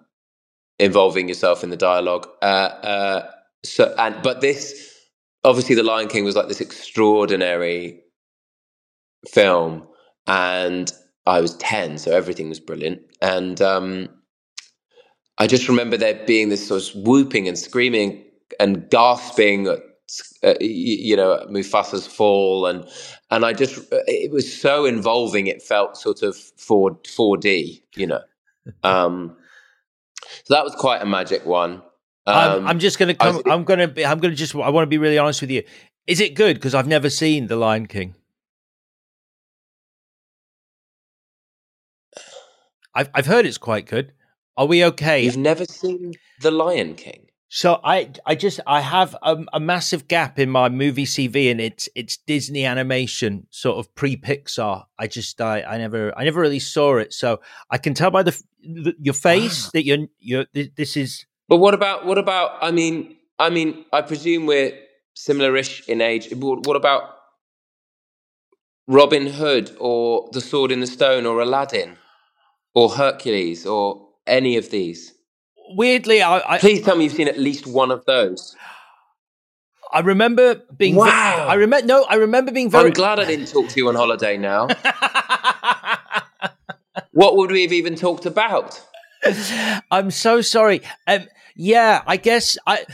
[0.80, 2.28] involving yourself in the dialogue.
[2.42, 3.32] Uh, uh,
[3.64, 5.00] so, and but this
[5.44, 8.02] obviously, The Lion King was like this extraordinary
[9.28, 9.88] film,
[10.28, 10.92] and
[11.26, 13.02] I was ten, so everything was brilliant.
[13.22, 14.10] And um,
[15.38, 18.24] I just remember there being this sort of whooping and screaming
[18.60, 19.68] and gasping.
[20.44, 22.88] Uh, you know, Mufasa's fall, and
[23.32, 25.48] and I just it was so involving.
[25.48, 28.22] It felt sort of four four D, you know.
[28.84, 29.36] Um,
[30.44, 31.82] so that was quite a magic one.
[32.26, 33.36] Um, I'm, I'm, just gonna come.
[33.36, 33.88] Was, I'm gonna.
[33.88, 34.56] Be, I'm gonna just.
[34.56, 35.64] I want to be really honest with you.
[36.08, 36.56] Is it good?
[36.56, 38.16] Because I've never seen The Lion King.
[42.96, 44.14] I've I've heard it's quite good.
[44.56, 45.24] Are we okay?
[45.24, 47.28] You've never seen The Lion King?
[47.56, 51.62] So I I just I have a, a, massive gap in my movie CV and
[51.62, 54.86] it's it's Disney animation sort of pre Pixar.
[54.98, 57.14] I just I, I never I never really saw it.
[57.14, 59.70] So I can tell by the, the your face ah.
[59.74, 61.28] that you're you're this is.
[61.48, 62.58] But what about what about?
[62.60, 64.74] I mean I mean I presume we're
[65.14, 66.34] similar-ish in age.
[66.34, 67.04] What about
[68.88, 71.98] Robin Hood or The Sword in the Stone or Aladdin
[72.74, 75.14] or Hercules or any of these?
[75.70, 78.56] Weirdly, I, I, please tell me you've seen at least one of those.
[79.92, 80.96] I remember being.
[80.96, 81.46] Wow.
[81.48, 81.86] I remember.
[81.86, 82.88] No, I remember being very.
[82.88, 84.38] I'm glad I didn't talk to you on holiday.
[84.38, 84.68] Now,
[87.12, 88.82] what would we have even talked about?
[89.92, 90.82] I'm so sorry.
[91.08, 92.86] Um, yeah, I guess I,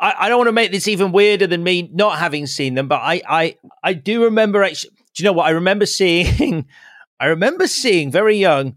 [0.00, 0.14] I.
[0.20, 3.02] I don't want to make this even weirder than me not having seen them, but
[3.02, 3.22] I.
[3.28, 3.56] I.
[3.84, 4.64] I do remember.
[4.64, 5.46] Actually, do you know what?
[5.46, 6.66] I remember seeing.
[7.20, 8.76] I remember seeing very young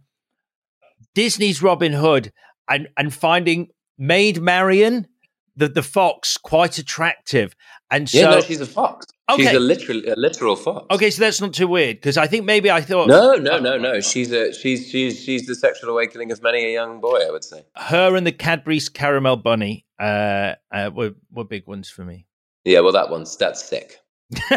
[1.13, 2.31] Disney's Robin Hood
[2.69, 5.07] and and finding Maid Marian,
[5.55, 7.55] the the fox, quite attractive.
[7.91, 9.07] And so, yeah, no, she's a fox.
[9.29, 9.43] Okay.
[9.43, 10.85] She's a literal, a literal fox.
[10.91, 13.77] Okay, so that's not too weird because I think maybe I thought no, no, no,
[13.77, 13.99] no.
[13.99, 17.27] She's a she's she's she's the sexual awakening of many a young boy.
[17.27, 21.89] I would say her and the Cadbury's caramel bunny uh, uh, were were big ones
[21.89, 22.25] for me.
[22.65, 23.99] Yeah, well, that one's that's sick.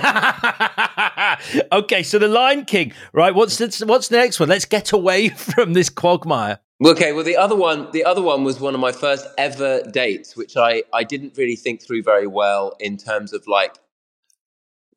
[1.73, 3.35] okay, so the Lion King, right?
[3.35, 4.51] What's the, what's the next one?
[4.51, 6.59] Let's get away from this quagmire.
[6.85, 10.37] Okay, well the other one, the other one was one of my first ever dates,
[10.37, 13.77] which I I didn't really think through very well in terms of like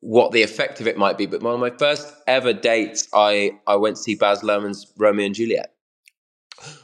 [0.00, 1.26] what the effect of it might be.
[1.26, 5.26] But one of my first ever dates, I I went to see Baz Luhrmann's Romeo
[5.26, 5.74] and Juliet,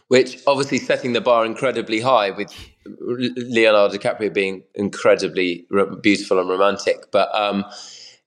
[0.09, 2.55] which obviously setting the bar incredibly high with
[3.01, 5.67] Leonardo DiCaprio being incredibly
[6.03, 7.11] beautiful and romantic.
[7.13, 7.65] But um,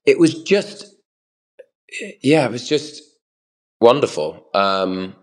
[0.06, 0.96] it was just,
[2.22, 3.02] yeah, it was just
[3.80, 4.48] wonderful.
[4.54, 5.14] Um,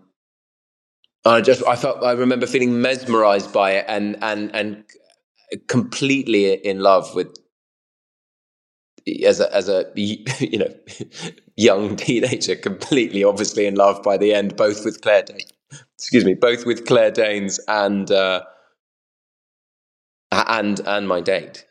[1.24, 4.84] I just I felt I remember feeling mesmerized by it and and and
[5.68, 7.34] completely in love with
[9.24, 10.74] as a as a you know
[11.56, 15.52] young teenager completely obviously in love by the end both with Claire Danes
[15.96, 18.42] excuse me both with Claire Danes and uh
[20.32, 21.64] and and my date.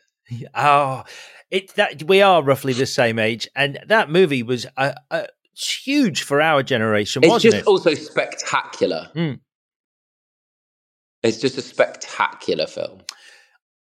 [0.54, 1.04] Oh
[1.50, 6.22] it that we are roughly the same age and that movie was a, a huge
[6.22, 9.10] for our generation it's wasn't just also spectacular.
[9.14, 9.40] Mm.
[11.24, 13.00] It's just a spectacular film.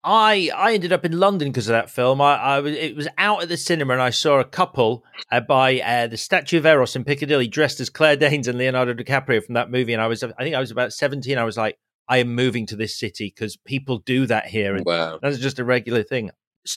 [0.03, 2.21] I I ended up in London because of that film.
[2.21, 5.41] I, I was it was out at the cinema and I saw a couple uh,
[5.41, 9.43] by uh, the Statue of Eros in Piccadilly dressed as Claire Danes and Leonardo DiCaprio
[9.43, 9.93] from that movie.
[9.93, 11.37] And I was I think I was about seventeen.
[11.37, 11.77] I was like,
[12.07, 15.19] I am moving to this city because people do that here, and wow.
[15.21, 16.31] that's just a regular thing.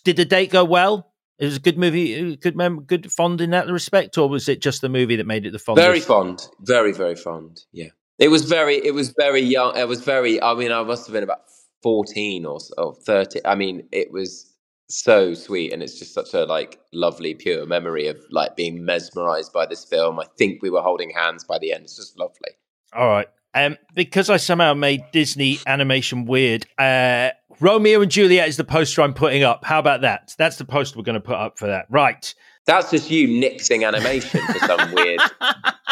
[0.04, 1.12] Did the date go well?
[1.38, 4.62] It was a good movie, good mem- good fond in that respect, or was it
[4.62, 5.76] just the movie that made it the fond?
[5.76, 7.64] Very fond, very very fond.
[7.72, 7.88] Yeah.
[8.18, 9.76] It was very, it was very young.
[9.76, 11.42] It was very, I mean, I must have been about
[11.82, 13.40] 14 or, or 30.
[13.44, 14.52] I mean, it was
[14.88, 15.72] so sweet.
[15.72, 19.84] And it's just such a like lovely, pure memory of like being mesmerized by this
[19.84, 20.20] film.
[20.20, 21.84] I think we were holding hands by the end.
[21.84, 22.50] It's just lovely.
[22.92, 23.28] All right.
[23.54, 26.66] Um, because I somehow made Disney animation weird.
[26.76, 29.64] Uh, Romeo and Juliet is the poster I'm putting up.
[29.64, 30.34] How about that?
[30.36, 31.86] That's the poster we're going to put up for that.
[31.88, 32.34] Right.
[32.66, 35.20] That's just you nixing animation for some weird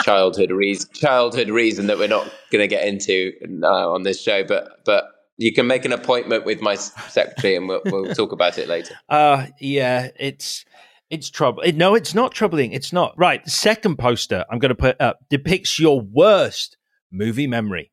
[0.02, 0.88] childhood reason.
[0.94, 5.04] Childhood reason that we're not going to get into uh, on this show, but but
[5.36, 8.94] you can make an appointment with my secretary, and we'll, we'll talk about it later.
[9.08, 10.64] Uh yeah, it's
[11.10, 11.62] it's trouble.
[11.74, 12.72] No, it's not troubling.
[12.72, 13.44] It's not right.
[13.44, 16.78] The second poster I'm going to put up depicts your worst
[17.10, 17.92] movie memory.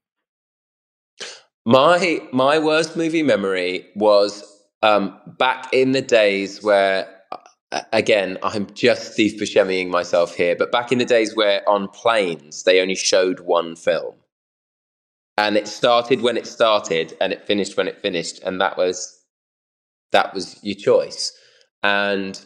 [1.66, 4.44] My my worst movie memory was
[4.82, 7.19] um, back in the days where
[7.72, 12.64] again, I'm just Steve Buscemiing myself here, but back in the days where on planes
[12.64, 14.16] they only showed one film.
[15.38, 19.16] And it started when it started and it finished when it finished, and that was
[20.12, 21.32] that was your choice.
[21.82, 22.40] And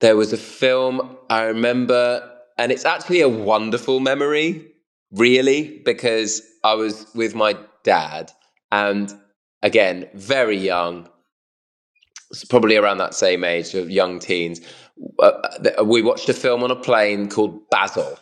[0.00, 4.70] there was a film I remember, and it's actually a wonderful memory,
[5.10, 8.30] really, because I was with my dad,
[8.70, 9.12] and
[9.62, 11.08] again, very young,
[12.48, 14.60] probably around that same age of young teens.
[15.18, 15.32] Uh,
[15.84, 18.18] we watched a film on a plane called Basil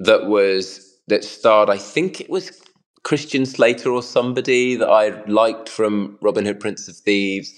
[0.00, 2.62] that was that starred, I think it was
[3.02, 7.54] Christian Slater or somebody that I liked from Robin Hood, Prince of Thieves,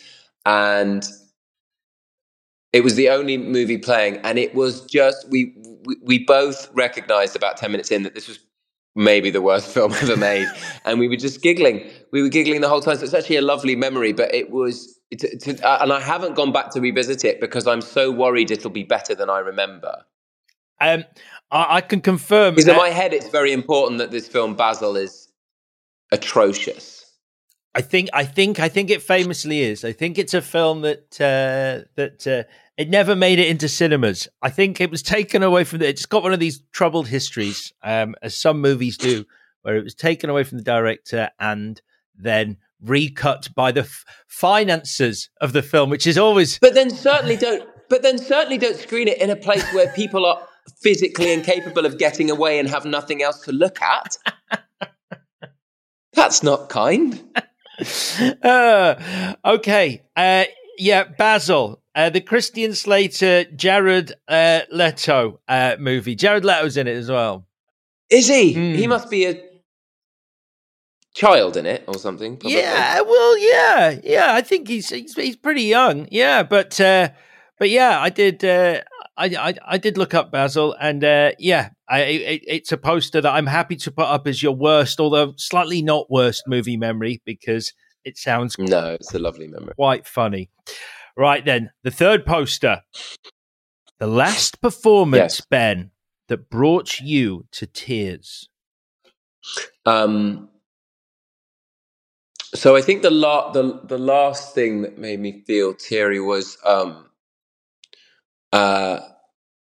[0.46, 1.04] and
[2.72, 5.54] it was the only movie playing, and it was just we
[6.04, 8.38] we, both recognized about ten minutes in that this was
[8.94, 10.46] maybe the worst film ever made,
[10.84, 11.90] and we were just giggling.
[12.12, 12.96] We were giggling the whole time.
[12.96, 16.70] So it's actually a lovely memory, but it was uh, and I haven't gone back
[16.70, 20.04] to revisit it because I'm so worried it'll be better than I remember.
[20.80, 21.04] Um,
[21.50, 24.96] I, I can confirm because in my head it's very important that this film Basil
[24.96, 25.28] is
[26.12, 27.00] atrocious.
[27.74, 29.84] I think I think I think it famously is.
[29.84, 32.44] I think it's a film that uh, that uh,
[32.76, 34.26] it never made it into cinemas.
[34.42, 35.88] I think it was taken away from the.
[35.88, 39.24] It's got one of these troubled histories, um, as some movies do,
[39.62, 41.80] where it was taken away from the director and
[42.16, 46.58] then recut by the f- finances of the film, which is always.
[46.58, 47.68] But then certainly don't.
[47.88, 50.46] But then certainly don't screen it in a place where people are
[50.80, 54.16] physically incapable of getting away and have nothing else to look at.
[56.12, 57.22] That's not kind.
[58.42, 60.02] uh, okay.
[60.16, 60.44] Uh,
[60.78, 66.14] yeah, Basil, uh, the Christian Slater, Jared uh, Leto uh, movie.
[66.14, 67.46] Jared Leto's in it as well.
[68.08, 68.54] Is he?
[68.54, 68.76] Mm.
[68.76, 69.49] He must be a
[71.20, 72.36] child in it or something.
[72.36, 72.58] Probably.
[72.58, 74.34] Yeah, well, yeah, yeah.
[74.34, 76.08] I think he's he's, he's pretty young.
[76.10, 77.10] Yeah, but uh,
[77.58, 78.44] but yeah, I did.
[78.44, 78.80] Uh,
[79.16, 83.20] I, I, I did look up Basil, and uh, yeah, I, it, it's a poster
[83.20, 87.20] that I'm happy to put up as your worst, although slightly not worst movie memory
[87.26, 90.48] because it sounds no, it's a lovely memory, quite funny.
[91.16, 92.80] Right then, the third poster,
[93.98, 95.46] the last performance, yes.
[95.50, 95.90] Ben,
[96.28, 98.48] that brought you to tears.
[99.84, 100.48] Um,
[102.54, 106.58] so I think the la- the the last thing that made me feel teary was
[106.64, 107.06] um,
[108.52, 109.00] uh,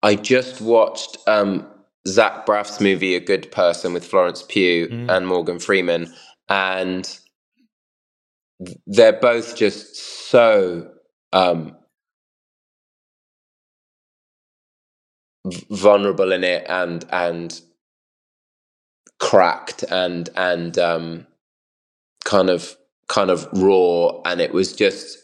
[0.03, 1.67] I just watched um,
[2.07, 5.11] Zach Braff's movie A Good Person with Florence Pugh mm.
[5.11, 6.13] and Morgan Freeman,
[6.47, 7.19] and
[8.85, 9.95] they're both just
[10.29, 10.91] so
[11.33, 11.75] um,
[15.71, 17.61] vulnerable in it and and
[19.19, 21.27] cracked and and um,
[22.25, 22.75] kind of
[23.07, 25.19] kind of raw and it was just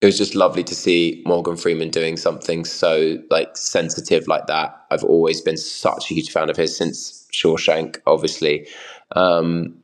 [0.00, 4.76] it was just lovely to see Morgan Freeman doing something so like sensitive like that.
[4.90, 8.68] I've always been such a huge fan of his since Shawshank, obviously.
[9.12, 9.82] Um,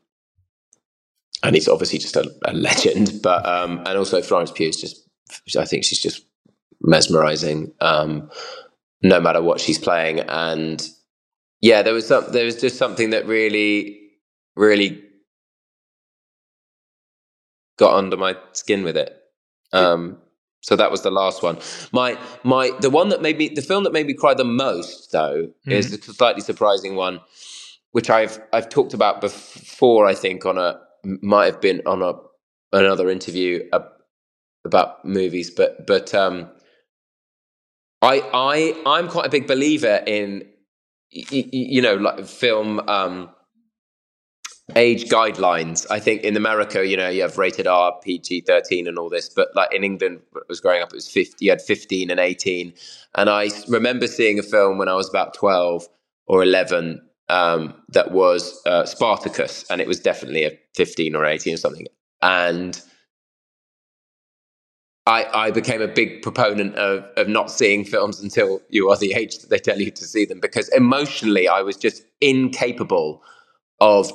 [1.42, 5.08] and he's obviously just a, a legend, but um, and also Florence Pugh is just
[5.58, 6.24] I think she's just
[6.82, 8.30] mesmerizing, um,
[9.02, 10.20] no matter what she's playing.
[10.20, 10.86] And
[11.62, 13.98] yeah, there was some there was just something that really,
[14.56, 15.02] really
[17.82, 19.12] got under my skin with it.
[19.72, 20.18] Um,
[20.60, 21.58] so that was the last one.
[21.90, 25.10] My my the one that made me the film that made me cry the most
[25.10, 25.72] though mm.
[25.72, 27.20] is a slightly surprising one,
[27.90, 30.06] which I've I've talked about before.
[30.06, 32.12] I think on a might have been on a
[32.72, 33.68] another interview
[34.64, 36.48] about movies, but but um,
[38.00, 40.44] I I I'm quite a big believer in
[41.10, 43.30] you know like film um
[44.76, 45.86] age guidelines.
[45.90, 49.28] I think in America, you know, you have rated R, PG 13 and all this,
[49.28, 52.20] but like in England, I was growing up, it was 50, you had 15 and
[52.20, 52.72] 18.
[53.14, 55.88] And I remember seeing a film when I was about 12
[56.26, 61.54] or 11 um, that was uh, Spartacus, and it was definitely a 15 or 18
[61.54, 61.86] or something.
[62.20, 62.80] And
[65.06, 69.14] I, I became a big proponent of, of not seeing films until you are the
[69.14, 73.22] age that they tell you to see them because emotionally I was just incapable
[73.80, 74.12] of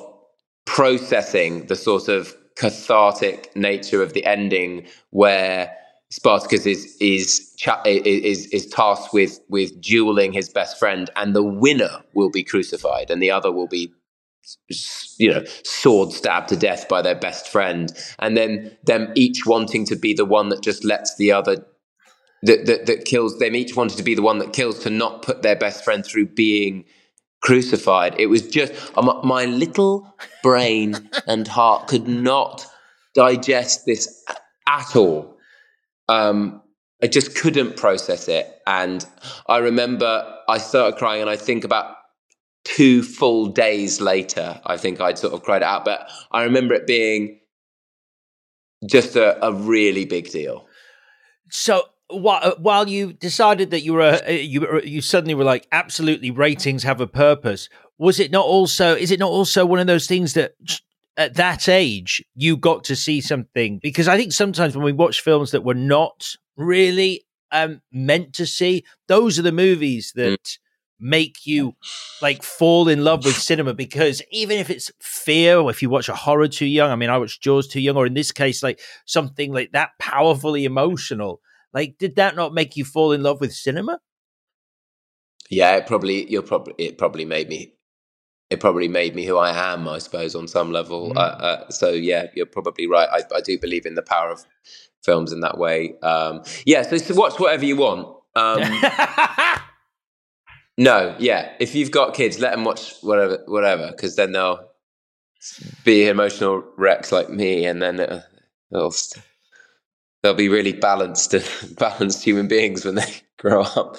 [0.68, 5.74] processing the sort of cathartic nature of the ending where
[6.10, 7.54] Spartacus is is
[7.84, 13.10] is is tasked with with dueling his best friend and the winner will be crucified
[13.10, 13.92] and the other will be
[15.18, 19.84] you know, sword stabbed to death by their best friend, and then them each wanting
[19.86, 21.56] to be the one that just lets the other
[22.42, 25.22] that that, that kills them each wanted to be the one that kills to not
[25.22, 26.84] put their best friend through being
[27.40, 28.14] crucified.
[28.18, 32.66] It was just um, my little brain and heart could not
[33.14, 34.24] digest this
[34.66, 35.36] at all.
[36.08, 36.62] Um,
[37.02, 39.06] I just couldn't process it, and
[39.46, 41.94] I remember I started crying, and I think about
[42.64, 45.84] two full days later, I think I'd sort of cried out.
[45.84, 47.40] But I remember it being
[48.86, 50.66] just a, a really big deal.
[51.50, 56.30] So while, while you decided that you were uh, you you suddenly were like absolutely
[56.30, 60.06] ratings have a purpose, was it not also is it not also one of those
[60.06, 60.54] things that
[61.16, 65.20] at that age you got to see something because I think sometimes when we watch
[65.20, 70.22] films that we're not really um, meant to see, those are the movies mm.
[70.22, 70.42] that.
[70.42, 70.58] Mm
[71.00, 71.74] make you
[72.20, 76.08] like fall in love with cinema because even if it's fear or if you watch
[76.08, 78.62] a horror too young, I mean, I watched Jaws too young, or in this case,
[78.62, 81.40] like something like that powerfully emotional,
[81.72, 84.00] like did that not make you fall in love with cinema?
[85.50, 87.74] Yeah, it probably you're probably it probably made me
[88.50, 91.10] it probably made me who I am, I suppose, on some level.
[91.10, 91.16] Mm.
[91.16, 93.08] Uh, uh, so yeah, you're probably right.
[93.12, 94.46] I, I, do believe in the power of
[95.04, 95.98] films in that way.
[96.02, 98.08] Um, yeah, so, so watch whatever you want.
[98.34, 98.62] Um,
[100.78, 101.50] No, yeah.
[101.58, 104.64] If you've got kids, let them watch whatever, whatever, because then they'll
[105.84, 108.22] be emotional wrecks like me, and then it'll,
[108.72, 108.94] it'll
[110.22, 111.44] they'll be really balanced, and
[111.78, 113.96] balanced human beings when they grow up.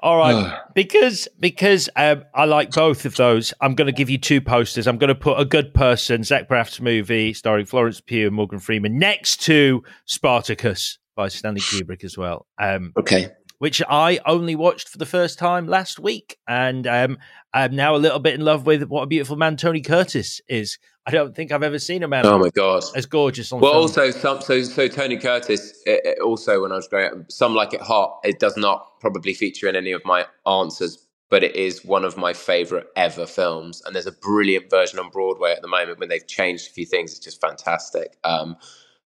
[0.00, 3.52] All right, because because um, I like both of those.
[3.60, 4.86] I'm going to give you two posters.
[4.86, 8.60] I'm going to put a good person, Zach Braff's movie starring Florence Pugh and Morgan
[8.60, 12.46] Freeman, next to Spartacus by Stanley Kubrick as well.
[12.60, 17.18] Um, okay which I only watched for the first time last week, and um,
[17.52, 20.78] I'm now a little bit in love with what a beautiful man Tony Curtis is.
[21.06, 22.26] I don't think I've ever seen a man.
[22.26, 23.60] Oh my god, as gorgeous on.
[23.60, 23.82] Well, film.
[23.82, 25.82] also some so so Tony Curtis.
[25.86, 28.20] It, it also, when I was growing up, some like it hot.
[28.24, 32.16] It does not probably feature in any of my answers, but it is one of
[32.16, 33.82] my favorite ever films.
[33.84, 36.86] And there's a brilliant version on Broadway at the moment when they've changed a few
[36.86, 37.12] things.
[37.12, 38.16] It's just fantastic.
[38.22, 38.56] Um,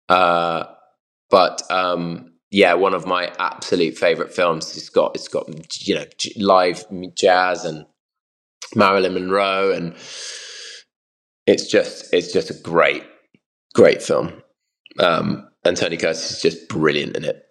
[0.08, 0.64] uh,
[1.30, 4.76] but um, yeah, one of my absolute favorite films.
[4.76, 5.48] It's got it's got
[5.84, 6.04] you know
[6.36, 6.84] live
[7.16, 7.84] jazz and
[8.76, 9.92] Marilyn Monroe, and
[11.48, 13.02] it's just it's just a great
[13.74, 14.40] great film.
[15.00, 17.44] Um, and Tony Curtis is just brilliant in it.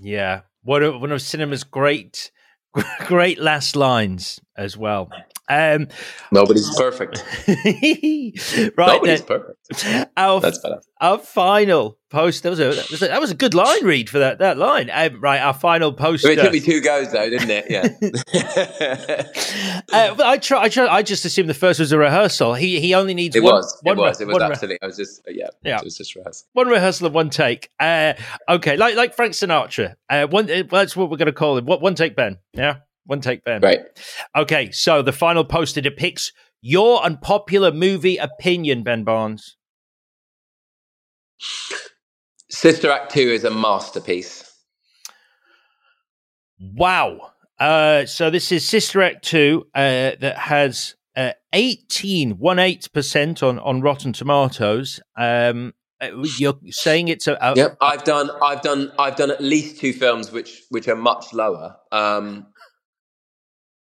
[0.00, 2.32] Yeah, one of one of cinema's great
[3.06, 5.10] great last lines as well.
[5.48, 5.88] Um,
[6.30, 7.24] Nobody's perfect.
[7.48, 10.10] right, Nobody's then, perfect.
[10.16, 10.80] Our, That's better.
[11.00, 12.42] Our final post.
[12.42, 14.58] That was a that was a, that was a good line read for that that
[14.58, 14.90] line.
[14.92, 16.24] Um, right, our final post.
[16.24, 17.66] It took me two goes though, didn't it?
[17.68, 17.88] Yeah.
[19.92, 20.62] uh, I try.
[20.62, 20.86] I try.
[20.86, 22.54] I just assumed the first was a rehearsal.
[22.54, 23.34] He he only needs.
[23.34, 23.80] It one, was.
[23.82, 24.20] One, it was.
[24.20, 24.74] It was absolutely.
[24.74, 25.48] Re- I was just yeah.
[25.64, 25.78] Yeah.
[25.78, 26.46] It was just rehearsal.
[26.52, 27.70] One rehearsal and one take.
[27.80, 28.14] Uh,
[28.48, 29.96] okay, like like Frank Sinatra.
[30.08, 30.50] Uh, one.
[30.50, 31.64] Uh, that's what we're going to call it.
[31.64, 32.38] What one take, Ben?
[32.52, 32.76] Yeah.
[33.10, 33.60] One take, Ben.
[33.60, 33.80] Right.
[34.36, 36.30] Okay, so the final poster depicts
[36.62, 39.56] your unpopular movie opinion, Ben Barnes.
[42.48, 44.48] Sister Act 2 is a masterpiece.
[46.60, 47.32] Wow.
[47.58, 49.80] Uh, so this is Sister Act 2 uh,
[50.20, 55.00] that has uh, 18, 18% on, on Rotten Tomatoes.
[55.16, 59.42] Um, uh, you're saying it's a, a yep i've done i've done i've done at
[59.42, 62.46] least two films which which are much lower um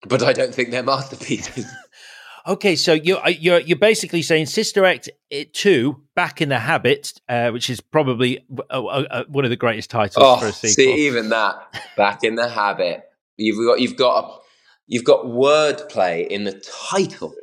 [0.08, 1.66] but I don't think they're masterpieces.
[2.48, 6.60] okay, so you're uh, you're you're basically saying Sister Act uh, two, Back in the
[6.60, 10.52] Habit, uh, which is probably uh, uh, one of the greatest titles oh, for a
[10.52, 10.74] sequel.
[10.74, 13.04] See, even that, Back in the Habit,
[13.38, 14.40] you've got you've got a,
[14.88, 16.54] you've got wordplay in the
[16.90, 17.34] title.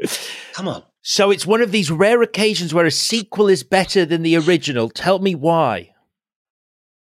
[0.52, 0.84] Come on.
[1.02, 4.90] So it's one of these rare occasions where a sequel is better than the original.
[4.90, 5.94] Tell me why.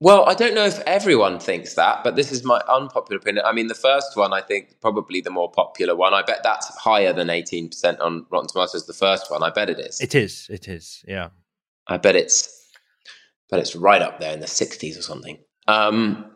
[0.01, 3.43] Well, I don't know if everyone thinks that, but this is my unpopular opinion.
[3.45, 6.13] I mean, the first one, I think, probably the more popular one.
[6.13, 9.43] I bet that's higher than 18% on Rotten Tomatoes, the first one.
[9.43, 9.99] I bet it is.
[9.99, 10.47] It is.
[10.49, 11.03] It is.
[11.05, 11.29] Yeah.
[11.87, 12.69] I bet it's,
[13.49, 15.37] but it's right up there in the 60s or something.
[15.67, 16.31] Um,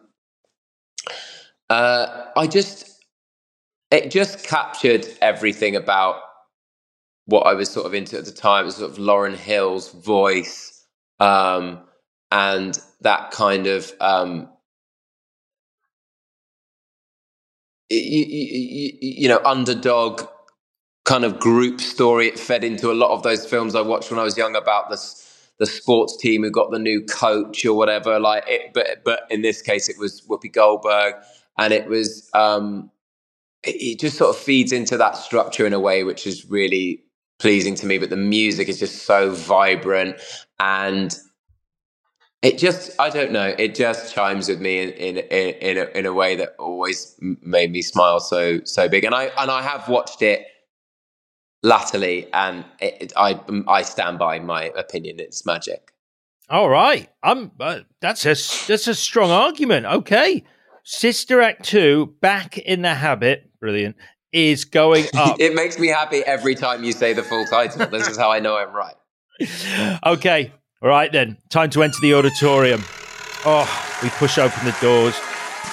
[1.69, 3.01] uh, I just,
[3.91, 6.17] it just captured everything about
[7.27, 8.63] what I was sort of into at the time.
[8.63, 10.85] It was sort of Lauryn Hill's voice.
[11.21, 11.85] Um,
[12.33, 14.49] and that kind of um,
[17.89, 20.27] you, you, you know underdog
[21.05, 22.27] kind of group story.
[22.27, 24.89] It fed into a lot of those films I watched when I was young about
[24.89, 25.21] this
[25.59, 28.19] the sports team who got the new coach or whatever.
[28.19, 31.13] Like, it, but but in this case, it was Whoopi Goldberg,
[31.59, 32.89] and it was um,
[33.63, 37.03] it, it just sort of feeds into that structure in a way which is really
[37.37, 37.99] pleasing to me.
[37.99, 40.17] But the music is just so vibrant
[40.59, 41.15] and
[42.43, 43.55] it just i don't know.
[43.57, 47.71] It just chimes with me in in in, a, in a way that always made
[47.71, 49.05] me smile so so big.
[49.05, 50.45] And i and i have watched it
[51.63, 55.19] latterly and it, i i stand by my opinion.
[55.19, 55.93] It's magic.
[56.49, 57.09] All right.
[57.23, 58.35] I'm uh, that's a
[58.67, 59.85] that's a strong argument.
[59.85, 60.43] Okay.
[60.85, 63.95] Sister act 2 back in the habit brilliant
[64.33, 65.37] is going up.
[65.39, 67.87] It makes me happy every time you say the full title.
[67.87, 68.95] This is how i know i'm right.
[70.05, 70.51] Okay
[70.83, 72.83] all right, then, time to enter the auditorium.
[73.45, 75.15] Oh, we push open the doors.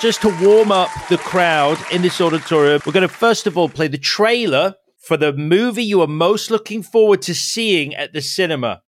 [0.00, 3.68] Just to warm up the crowd in this auditorium, we're going to first of all
[3.68, 8.20] play the trailer for the movie you are most looking forward to seeing at the
[8.22, 8.82] cinema.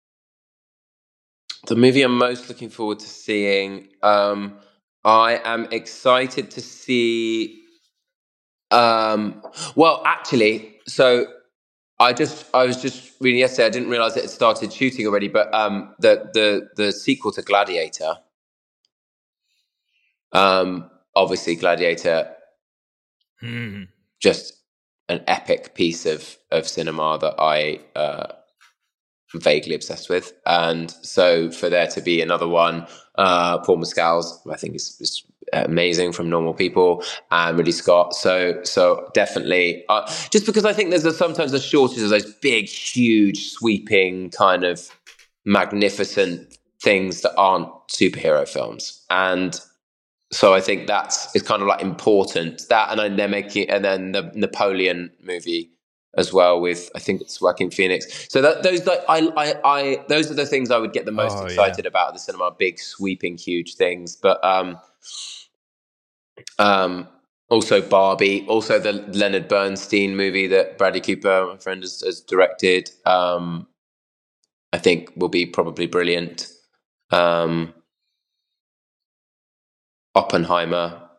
[1.67, 4.59] The movie I'm most looking forward to seeing, um,
[5.05, 7.61] I am excited to see.
[8.71, 9.41] Um,
[9.75, 11.27] well, actually, so
[11.99, 13.65] I just I was just reading yesterday.
[13.65, 17.41] I didn't realize it had started shooting already, but um, the the the sequel to
[17.41, 18.15] Gladiator,
[20.31, 22.33] um, obviously Gladiator,
[23.43, 23.87] mm.
[24.21, 24.53] just
[25.09, 28.27] an epic piece of of cinema that I uh,
[29.35, 34.55] vaguely obsessed with, and so for there to be another one, uh, Paul Mescal's, I
[34.55, 38.15] think is, is amazing from normal people and Ridley Scott.
[38.15, 42.33] So so definitely, uh, just because I think there's a, sometimes a shortage of those
[42.35, 44.89] big, huge, sweeping kind of
[45.45, 49.59] magnificent things that aren't superhero films and.
[50.31, 53.83] So I think that's it's kind of like important that, and then they're making, and
[53.83, 55.71] then the Napoleon movie
[56.17, 58.27] as well with I think it's Joaquin Phoenix.
[58.29, 61.11] So that those like I I, I those are the things I would get the
[61.11, 61.89] most oh, excited yeah.
[61.89, 64.15] about the cinema, big sweeping huge things.
[64.15, 64.79] But um
[66.57, 67.07] um,
[67.49, 72.91] also Barbie, also the Leonard Bernstein movie that Bradley Cooper, my friend, has, has directed.
[73.05, 73.67] Um,
[74.71, 76.47] I think will be probably brilliant.
[77.11, 77.73] Um,
[80.15, 81.09] Oppenheimer,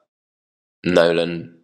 [0.85, 1.63] Nolan,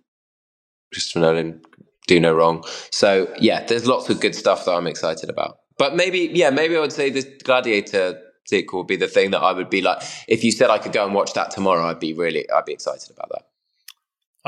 [0.93, 1.63] Christopher Nolan,
[2.07, 2.65] do no wrong.
[2.91, 5.59] So yeah, there's lots of good stuff that I'm excited about.
[5.79, 9.41] But maybe, yeah, maybe I would say this Gladiator sequel would be the thing that
[9.41, 10.03] I would be like.
[10.29, 12.73] If you said I could go and watch that tomorrow, I'd be really, I'd be
[12.73, 13.47] excited about that.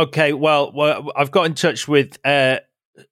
[0.03, 2.59] Okay, well, well I've got in touch with uh,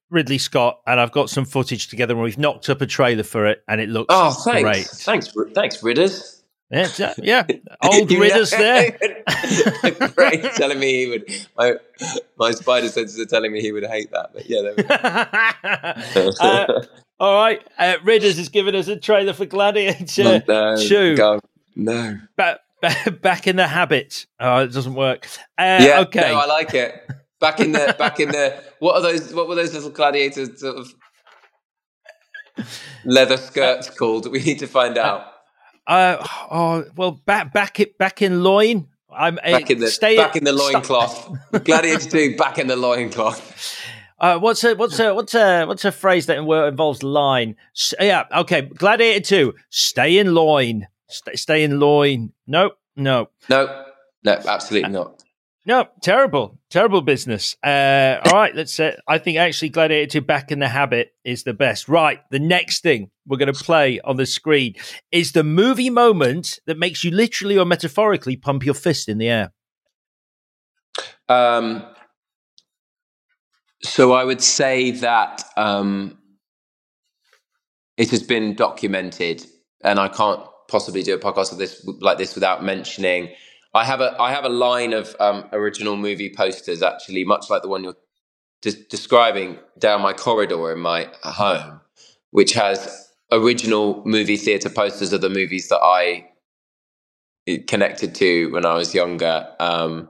[0.09, 3.45] Ridley Scott, and I've got some footage together, and we've knocked up a trailer for
[3.45, 4.61] it, and it looks oh, thanks.
[4.61, 4.85] great.
[4.87, 6.37] Thanks, thanks, Ridders.
[6.69, 7.47] Yeah, yeah,
[7.83, 8.97] old Ridders there.
[10.15, 11.47] great, telling me he would.
[11.57, 11.75] My,
[12.37, 14.73] my spider senses are telling me he would hate that, but yeah.
[16.41, 16.83] uh,
[17.19, 21.15] all right, uh, Ridders has given us a trailer for Gladiator no, Two.
[21.15, 21.39] God,
[21.75, 22.61] no, but
[23.21, 24.27] back in the habit.
[24.39, 25.27] Oh, it doesn't work.
[25.57, 26.31] Uh, yeah, okay.
[26.31, 27.09] No, I like it.
[27.39, 29.33] Back in the back in the what are those?
[29.33, 30.93] What were those little gladiators sort of
[33.05, 34.31] leather skirts called?
[34.31, 35.25] We need to find out.
[35.85, 36.17] Uh,
[36.51, 38.87] oh well, back back it back in loin.
[39.09, 41.29] I'm back in the stay back in the loincloth.
[41.63, 43.85] Gladiator two, back in the loincloth.
[44.19, 47.55] Uh, what's a what's a what's a what's a phrase that involves line?
[47.99, 48.61] yeah, okay.
[48.61, 50.87] Gladiator two, stay in loin.
[51.07, 52.33] Stay, stay in loin.
[52.47, 53.85] No, no, no,
[54.23, 55.23] no, absolutely not.
[55.67, 57.57] No, terrible, terrible business.
[57.61, 61.43] Uh, all right, let's say I think actually Gladiator 2 Back in the Habit is
[61.43, 61.89] the best.
[61.89, 64.75] Right, the next thing we're going to play on the screen
[65.11, 69.27] is the movie moment that makes you literally or metaphorically pump your fist in the
[69.27, 69.51] air.
[71.27, 71.83] Um,
[73.87, 76.17] so I would say that um,
[77.97, 79.45] it has been documented,
[79.83, 83.29] and I can't possibly do a podcast of this like this without mentioning.
[83.73, 87.61] I have a I have a line of um, original movie posters actually, much like
[87.61, 87.97] the one you're
[88.61, 91.81] de- describing down my corridor in my home,
[92.31, 96.29] which has original movie theater posters of the movies that I
[97.67, 99.47] connected to when I was younger.
[99.59, 100.09] Um,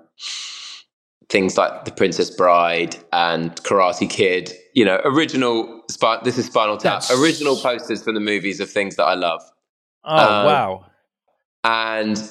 [1.30, 4.54] things like The Princess Bride and Karate Kid.
[4.74, 5.84] You know, original.
[6.24, 7.02] This is Spinal Tap.
[7.02, 7.12] That's...
[7.20, 9.42] Original posters from the movies of things that I love.
[10.04, 10.86] Oh um, wow!
[11.64, 12.22] And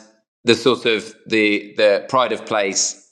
[0.45, 3.03] the sort of the the pride of place.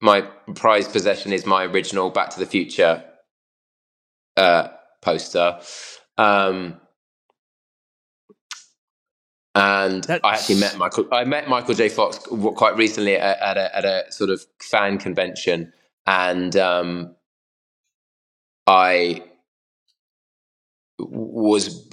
[0.00, 0.22] My
[0.54, 3.02] prized possession is my original Back to the Future
[4.36, 4.68] uh,
[5.00, 5.58] poster.
[6.18, 6.78] Um,
[9.54, 11.06] and That's- I actually met Michael.
[11.12, 11.88] I met Michael J.
[11.88, 15.72] Fox quite recently at, at a at a sort of fan convention,
[16.06, 17.14] and um,
[18.66, 19.22] I
[20.98, 21.88] was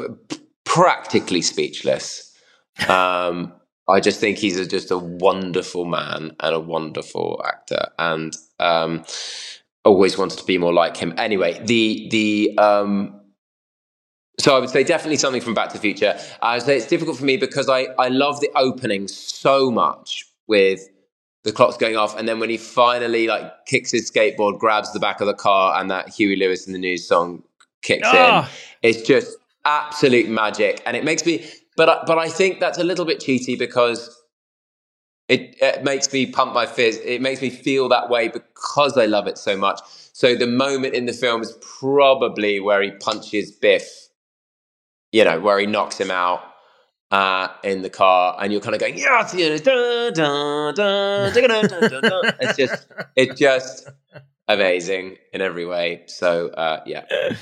[0.65, 2.35] practically speechless.
[2.87, 3.53] Um,
[3.87, 9.03] I just think he's a, just a wonderful man and a wonderful actor, and um,
[9.85, 11.13] always wanted to be more like him.
[11.17, 13.20] Anyway, the the um,
[14.39, 16.17] so I would say definitely something from Back to the Future.
[16.41, 20.25] I would say it's difficult for me because I, I love the opening so much
[20.47, 20.87] with
[21.43, 24.99] the clocks going off, and then when he finally like kicks his skateboard, grabs the
[24.99, 27.43] back of the car, and that Huey Lewis and the News song
[27.81, 28.47] kicks Ah.
[28.83, 31.45] in, it's just absolute magic, and it makes me.
[31.77, 34.15] But I, but I think that's a little bit cheaty because
[35.29, 36.97] it, it makes me pump my fizz.
[36.97, 39.79] It makes me feel that way because I love it so much.
[40.13, 44.09] So the moment in the film is probably where he punches Biff,
[45.11, 46.43] you know, where he knocks him out
[47.11, 49.21] uh, in the car, and you're kind of going, yeah,
[52.39, 53.89] it's just, it's just
[54.47, 56.03] amazing in every way.
[56.07, 57.05] So uh, yeah.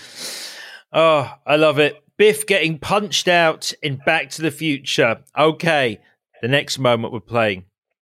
[0.91, 2.01] Oh, I love it.
[2.17, 5.21] Biff getting punched out in Back to the Future.
[5.37, 5.99] Okay,
[6.41, 7.65] the next moment we're playing.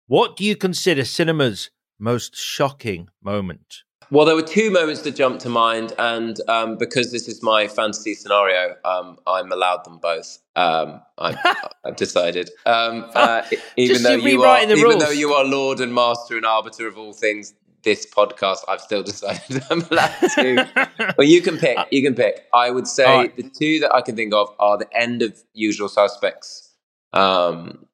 [0.08, 3.84] What do you consider cinema's most shocking moment?
[4.12, 7.70] Well, there were two moments that jumped to mind, and um, because this is my
[7.70, 10.38] fantasy scenario, um, I'm allowed them both.
[10.58, 11.38] Um, I've,
[11.86, 13.44] I've decided, um, uh,
[13.78, 15.02] even though you are, even rules.
[15.02, 17.54] though you are Lord and Master and Arbiter of all things,
[17.84, 21.14] this podcast, I've still decided I'm allowed to.
[21.18, 21.78] well, you can pick.
[21.90, 22.48] You can pick.
[22.54, 23.36] I would say right.
[23.38, 26.76] the two that I can think of are the end of Usual Suspects,
[27.14, 27.86] um,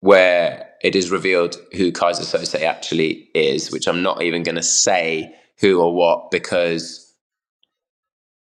[0.00, 4.62] where it is revealed who Keyser Söze actually is, which I'm not even going to
[4.62, 7.14] say who or what because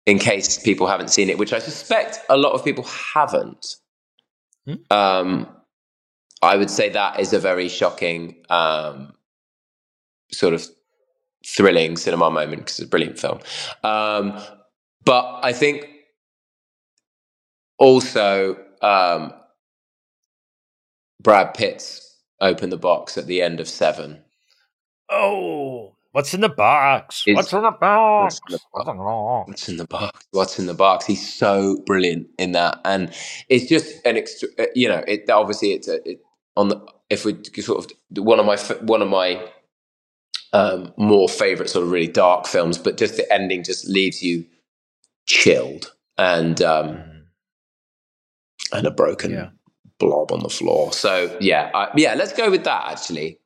[0.06, 3.76] in case people haven't seen it, which I suspect a lot of people haven't.
[4.66, 4.74] Hmm.
[4.90, 5.48] Um,
[6.42, 9.14] I would say that is a very shocking, um,
[10.32, 10.66] sort of
[11.46, 13.40] thrilling cinema moment because it's a brilliant film.
[13.84, 14.40] Um,
[15.04, 15.86] but I think
[17.78, 19.32] also um,
[21.22, 24.22] Brad Pitt's open the box at the end of Seven.
[25.10, 27.24] Oh, what's in the box?
[27.26, 28.40] Is- what's in the box?
[28.48, 29.44] What's in the I don't know.
[29.46, 30.20] What's in the box?
[30.32, 31.06] What's in the box?
[31.06, 33.12] He's so brilliant in that, and
[33.48, 34.48] it's just an extra.
[34.58, 36.20] uh, You know, it obviously it's a, it,
[36.56, 39.46] on the if we sort of one of my one of my
[40.52, 44.44] um, more favorite sort of really dark films, but just the ending just leaves you
[45.26, 47.02] chilled and um,
[48.72, 49.50] and a broken Yeah.
[50.02, 50.92] Blob on the floor.
[50.92, 52.92] So yeah, I, yeah, let's go with that.
[52.92, 53.38] Actually,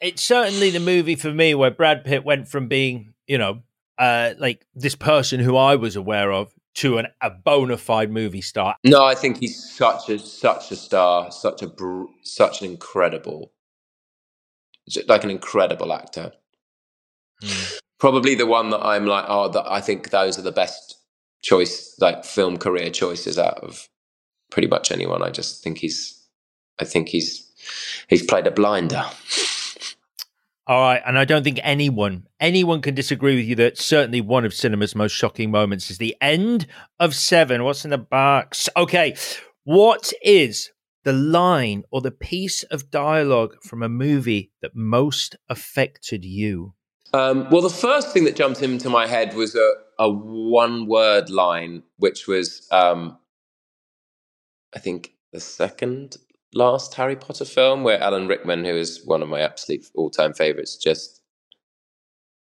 [0.00, 3.62] It's certainly the movie for me where Brad Pitt went from being, you know,
[3.98, 8.40] uh, like this person who I was aware of to an, a bona fide movie
[8.42, 8.76] star.
[8.84, 13.52] no, I think he's such a such a star, such a br- such an incredible,
[15.08, 16.32] like an incredible actor.
[17.98, 20.96] Probably the one that I'm like, oh, that I think those are the best
[21.42, 23.88] choice, like film career choices out of
[24.50, 25.22] pretty much anyone.
[25.22, 26.22] I just think he's,
[26.78, 27.50] I think he's,
[28.08, 29.04] he's played a blinder.
[30.66, 34.44] All right, and I don't think anyone anyone can disagree with you that certainly one
[34.44, 36.68] of cinema's most shocking moments is the end
[37.00, 37.64] of Seven.
[37.64, 38.68] What's in the box?
[38.76, 39.16] Okay,
[39.64, 40.70] what is
[41.02, 46.74] the line or the piece of dialogue from a movie that most affected you?
[47.12, 51.30] Um, well, the first thing that jumped into my head was a, a one word
[51.30, 53.18] line, which was, um,
[54.74, 56.16] I think, the second
[56.54, 60.34] last Harry Potter film, where Alan Rickman, who is one of my absolute all time
[60.34, 61.20] favorites, just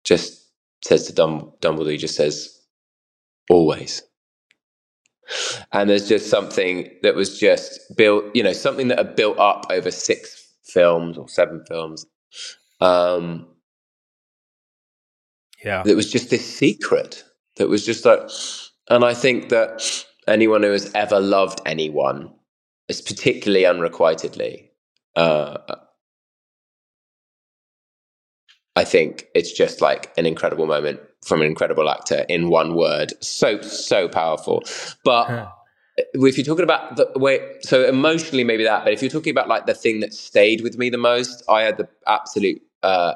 [0.05, 0.47] just
[0.83, 2.57] says to Dum- Dumbledore, he just says,
[3.49, 4.01] always.
[5.73, 9.65] And there's just something that was just built, you know, something that had built up
[9.69, 12.05] over six films or seven films.
[12.81, 13.47] Um,
[15.63, 17.23] Yeah, it was just this secret
[17.57, 18.21] that was just like
[18.89, 22.33] and i think that anyone who has ever loved anyone
[22.87, 24.71] is particularly unrequitedly
[25.15, 25.57] uh,
[28.75, 33.11] i think it's just like an incredible moment from an incredible actor in one word
[33.23, 34.63] so so powerful
[35.03, 35.47] but Huh.
[36.13, 39.47] if you're talking about the way so emotionally maybe that but if you're talking about
[39.49, 43.15] like the thing that stayed with me the most i had the absolute uh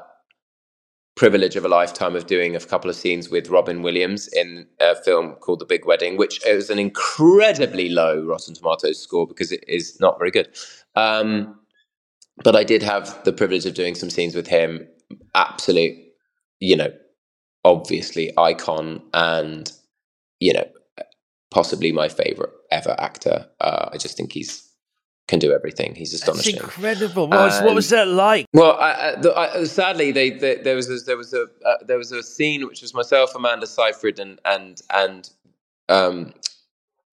[1.15, 4.95] privilege of a lifetime of doing a couple of scenes with Robin Williams in a
[4.95, 9.63] film called The Big Wedding, which is an incredibly low Rotten Tomatoes score because it
[9.67, 10.49] is not very good.
[10.95, 11.59] Um,
[12.43, 14.87] but I did have the privilege of doing some scenes with him.
[15.35, 15.95] Absolute,
[16.59, 16.91] you know,
[17.63, 19.71] obviously icon and,
[20.39, 20.65] you know,
[21.51, 23.47] possibly my favorite ever actor.
[23.61, 24.67] Uh, I just think he's
[25.27, 25.95] can do everything.
[25.95, 26.55] He's astonishing.
[26.55, 27.27] That's incredible.
[27.27, 28.45] What was, what was that like?
[28.53, 32.11] Well, I, I, sadly, they, they, there was a, there was a uh, there was
[32.11, 35.29] a scene which was myself, Amanda Seyfried, and and and
[35.89, 36.33] um,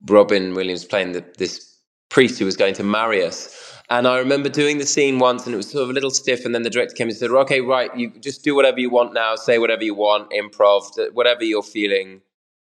[0.06, 1.76] Robin Williams playing the, this
[2.08, 3.66] priest who was going to marry us.
[3.90, 6.44] And I remember doing the scene once, and it was sort of a little stiff.
[6.44, 9.14] And then the director came and said, "Okay, right, you just do whatever you want
[9.14, 9.36] now.
[9.36, 12.22] Say whatever you want, improv, whatever you're feeling.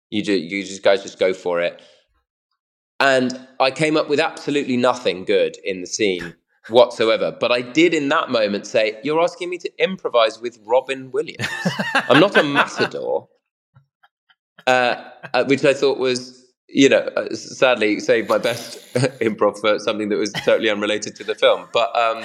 [0.09, 1.81] You do, you just guys just go for it."
[2.99, 6.35] And I came up with absolutely nothing good in the scene
[6.69, 7.35] whatsoever.
[7.37, 11.47] But I did in that moment say, You're asking me to improvise with Robin Williams.
[11.93, 13.27] I'm not a matador.
[14.67, 18.79] Uh, uh, which I thought was, you know, uh, sadly saved my best
[19.21, 21.67] improv for something that was totally unrelated to the film.
[21.71, 22.23] But um,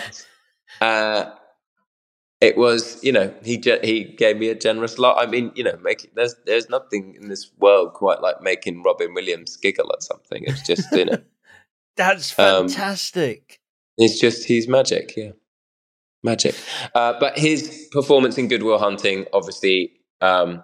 [0.81, 1.31] uh,
[2.41, 5.17] it was you know he ge- he gave me a generous lot.
[5.21, 9.13] I mean you know make there's there's nothing in this world quite like making Robin
[9.15, 10.45] Williams giggle at something.
[10.47, 11.19] It's just you know
[11.97, 13.61] that's um, fantastic.
[13.61, 15.33] Um, it's just he's magic, yeah,
[16.23, 16.55] magic.
[16.95, 20.63] Uh, but his performance in Good Will Hunting, obviously, um,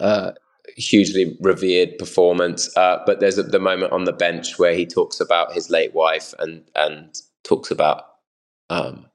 [0.00, 0.32] uh,
[0.76, 2.76] hugely revered performance.
[2.76, 6.34] Uh, but there's the moment on the bench where he talks about his late wife
[6.40, 8.04] and and talks about.
[8.68, 9.09] Um,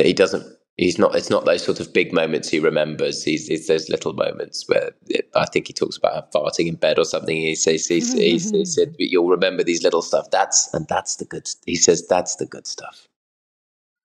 [0.00, 0.46] that he doesn't
[0.78, 4.14] he's not it's not those sort of big moments he remembers he's it's those little
[4.14, 7.86] moments where it, i think he talks about farting in bed or something he says
[7.86, 11.76] he, he, he said you'll remember these little stuff that's and that's the good he
[11.76, 13.08] says that's the good stuff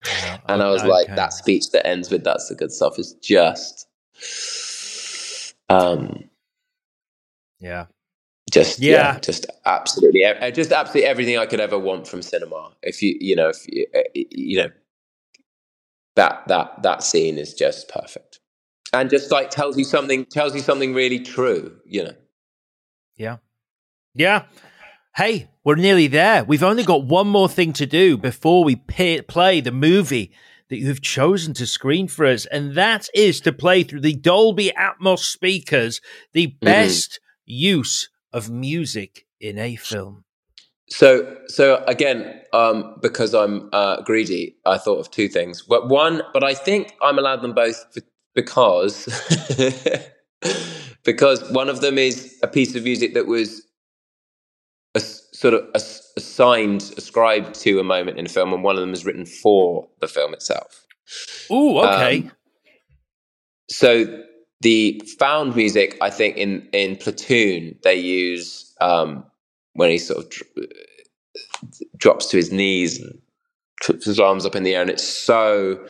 [0.05, 0.89] yeah, and i was okay.
[0.89, 3.87] like that speech that ends with that's the good stuff is just
[5.69, 6.25] um
[7.61, 7.85] yeah
[8.51, 9.13] just yeah.
[9.13, 9.19] yeah.
[9.19, 13.47] just absolutely just absolutely everything i could ever want from cinema if you you know
[13.47, 14.69] if you, you know
[16.15, 18.39] that that that scene is just perfect.
[18.93, 22.15] And just like tells you something tells you something really true you know?
[23.15, 23.37] Yeah.
[24.13, 24.45] Yeah.
[25.15, 26.43] Hey we're nearly there.
[26.43, 30.31] We've only got one more thing to do before we pay, play the movie
[30.69, 34.71] that you've chosen to screen for us and that is to play through the dolby
[34.77, 36.01] atmos speakers
[36.33, 36.65] the mm-hmm.
[36.65, 37.53] best mm-hmm.
[37.53, 40.24] use of music in a film
[40.89, 45.63] so, so again, um, because I'm uh, greedy, I thought of two things.
[45.63, 47.97] But one, but I think I'm allowed them both
[48.35, 49.05] because
[51.03, 53.63] because one of them is a piece of music that was
[54.93, 58.93] a, sort of assigned, ascribed to a moment in a film, and one of them
[58.93, 60.85] is written for the film itself.
[61.49, 62.19] Oh, okay.
[62.19, 62.31] Um,
[63.69, 64.23] so
[64.61, 68.73] the found music, I think in in Platoon, they use.
[68.79, 69.25] Um,
[69.75, 70.67] when he sort of dr-
[71.97, 73.19] drops to his knees and
[73.83, 75.85] puts his arms up in the air, and it's so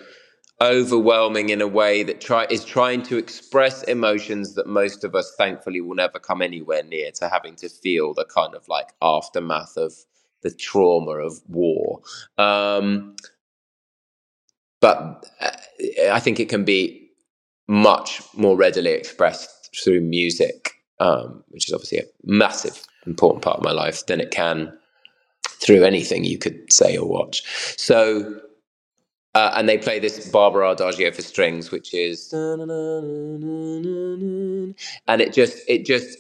[0.62, 5.34] overwhelming in a way that try is trying to express emotions that most of us
[5.38, 9.76] thankfully will never come anywhere near to having to feel the kind of like aftermath
[9.76, 9.94] of
[10.44, 12.02] the trauma of war.
[12.38, 13.16] Um,
[14.86, 15.52] but uh,
[16.12, 17.10] i think it can be
[17.68, 23.64] much more readily expressed through music um, which is obviously a massive important part of
[23.64, 24.74] my life than it can
[25.48, 27.44] through anything you could say or watch.
[27.78, 28.40] So,
[29.34, 32.62] uh, and they play this Barber Adagio for strings, which is, and
[35.22, 36.18] it just, it just,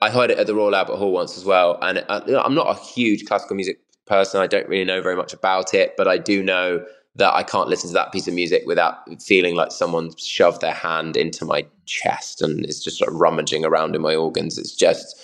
[0.00, 1.78] I heard it at the Royal Albert Hall once as well.
[1.82, 4.40] And uh, I'm not a huge classical music person.
[4.40, 7.68] I don't really know very much about it, but I do know that I can't
[7.68, 11.66] listen to that piece of music without feeling like someone shoved their hand into my
[11.84, 14.58] chest and is just sort of rummaging around in my organs.
[14.58, 15.22] It's just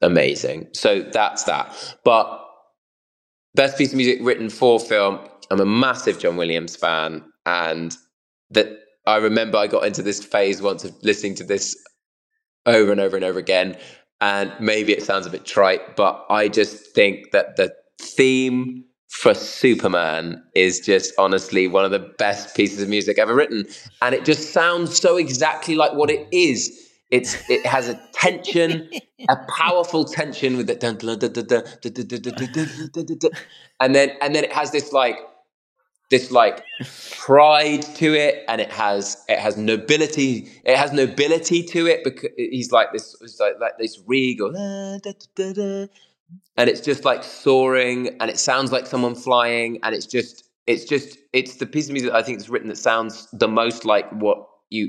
[0.00, 0.68] amazing.
[0.72, 1.96] So that's that.
[2.04, 2.44] But
[3.54, 5.20] best piece of music written for film.
[5.50, 7.96] I'm a massive John Williams fan, and
[8.50, 8.68] that
[9.06, 11.76] I remember I got into this phase once of listening to this
[12.66, 13.76] over and over and over again.
[14.20, 19.32] And maybe it sounds a bit trite, but I just think that the theme for
[19.32, 23.66] Superman is just honestly one of the best pieces of music ever written.
[24.02, 26.77] And it just sounds so exactly like what it is
[27.10, 28.90] it's it has a tension,
[29.28, 30.76] a powerful tension with the
[33.80, 35.16] and then and then it has this like
[36.10, 36.64] this like
[37.16, 42.30] pride to it and it has it has nobility it has nobility to it because
[42.36, 44.50] he's like this like, like this regal
[46.56, 50.84] and it's just like soaring and it sounds like someone flying and it's just it's
[50.84, 54.10] just it's the piece of music i think it's written that sounds the most like
[54.12, 54.88] what you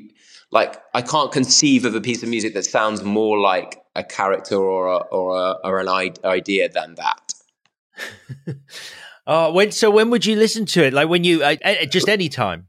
[0.51, 4.55] like I can't conceive of a piece of music that sounds more like a character
[4.55, 5.87] or a, or a, or an
[6.25, 7.33] idea than that.
[9.27, 10.93] oh, when so when would you listen to it?
[10.93, 12.67] Like when you uh, just any time.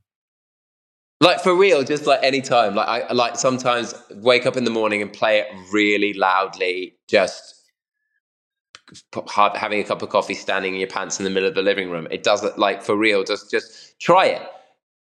[1.23, 2.75] Like for real, just like any time.
[2.75, 7.61] Like I like sometimes wake up in the morning and play it really loudly, just
[9.29, 11.91] having a cup of coffee, standing in your pants in the middle of the living
[11.91, 12.09] room.
[12.11, 13.23] It doesn't like for real.
[13.23, 14.43] Just just try it,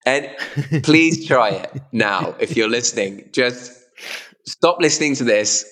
[0.06, 0.30] and
[0.84, 3.30] please try it now if you're listening.
[3.32, 3.74] Just
[4.46, 5.66] stop listening to this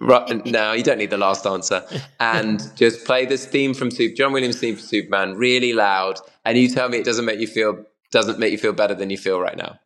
[0.00, 0.72] right now.
[0.72, 1.86] You don't need the last answer,
[2.20, 6.58] and just play this theme from Super John Williams theme from Superman really loud, and
[6.58, 9.18] you tell me it doesn't make you feel doesn't make you feel better than you
[9.18, 9.78] feel right now.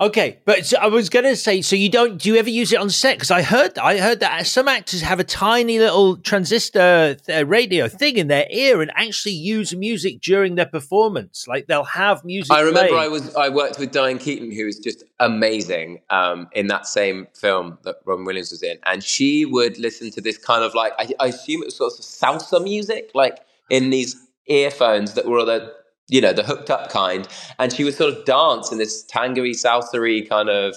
[0.00, 2.20] Okay, but so I was going to say, so you don't?
[2.20, 3.16] Do you ever use it on set?
[3.16, 7.86] Because I heard, I heard that some actors have a tiny little transistor uh, radio
[7.86, 11.46] thing in their ear and actually use music during their performance.
[11.46, 12.52] Like they'll have music.
[12.52, 12.96] I remember.
[12.96, 17.28] I was I worked with Diane Keaton, who was just amazing um, in that same
[17.32, 20.92] film that Robin Williams was in, and she would listen to this kind of like
[20.98, 23.38] I, I assume it was sort of salsa music, like
[23.70, 24.16] in these
[24.46, 25.72] earphones that were all the
[26.08, 27.26] you know, the hooked up kind.
[27.58, 30.76] And she would sort of dance in this tangoy, salsery kind of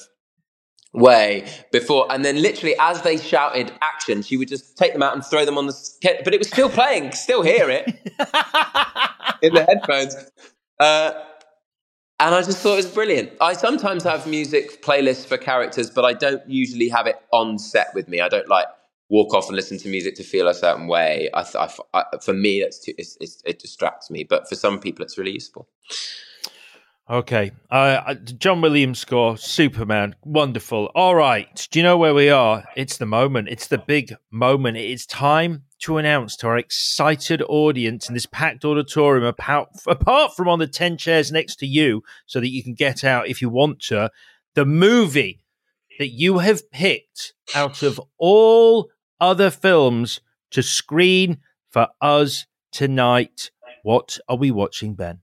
[0.94, 2.12] way before.
[2.12, 5.46] And then literally as they shouted action, she would just take them out and throw
[5.46, 7.86] them on the, but it was still playing, still hear it
[9.42, 10.16] in the headphones.
[10.80, 11.12] Uh,
[12.20, 13.32] and I just thought it was brilliant.
[13.40, 17.94] I sometimes have music playlists for characters, but I don't usually have it on set
[17.94, 18.22] with me.
[18.22, 18.66] I don't like
[19.10, 21.30] walk off and listen to music to feel a certain way.
[21.34, 21.44] I,
[22.22, 25.32] for me, it's, too, it's, it's, it distracts me, but for some people, it's really
[25.32, 25.68] useful.
[27.10, 30.92] Okay, uh, John Williams score, Superman, wonderful.
[30.94, 32.66] All right, do you know where we are?
[32.76, 33.48] It's the moment.
[33.48, 34.76] It's the big moment.
[34.76, 40.50] It's time to announce to our excited audience in this packed auditorium, apart, apart from
[40.50, 43.48] on the ten chairs next to you, so that you can get out if you
[43.48, 44.12] want to,
[44.56, 45.40] the movie
[46.00, 48.90] that you have picked out of all
[49.20, 51.40] other films to screen
[51.70, 53.52] for us tonight.
[53.84, 55.22] What are we watching, Ben?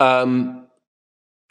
[0.00, 0.66] Um,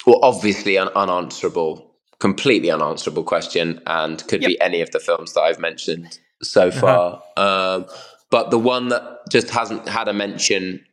[0.05, 4.49] well, obviously, an unanswerable, completely unanswerable question, and could yep.
[4.49, 6.80] be any of the films that I've mentioned so uh-huh.
[6.80, 7.24] far.
[7.36, 7.76] Uh-huh.
[7.78, 7.86] Um,
[8.30, 10.86] but the one that just hasn't had a mention,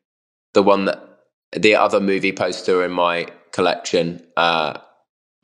[0.53, 1.14] the one that
[1.57, 4.79] the other movie poster in my collection, uh,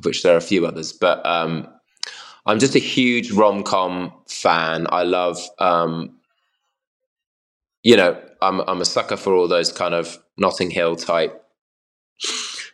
[0.03, 1.69] which there are a few others, but um,
[2.47, 4.87] I'm just a huge rom com fan.
[4.91, 6.17] I love, um,
[7.83, 11.45] you know, I'm I'm a sucker for all those kind of Notting Hill type,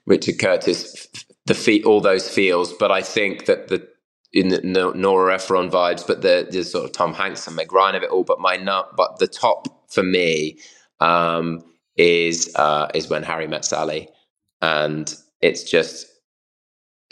[0.07, 1.09] Richard Curtis,
[1.47, 2.73] the feet, all those feels.
[2.73, 3.87] But I think that the
[4.33, 4.61] in the
[4.95, 8.11] Nora Ephron vibes, but the, the sort of Tom Hanks and Meg Ryan of it
[8.11, 8.25] all.
[8.25, 10.59] But my nut, but the top for me
[11.01, 11.63] um,
[11.97, 14.09] is uh, is when Harry met Sally,
[14.63, 16.07] and it's just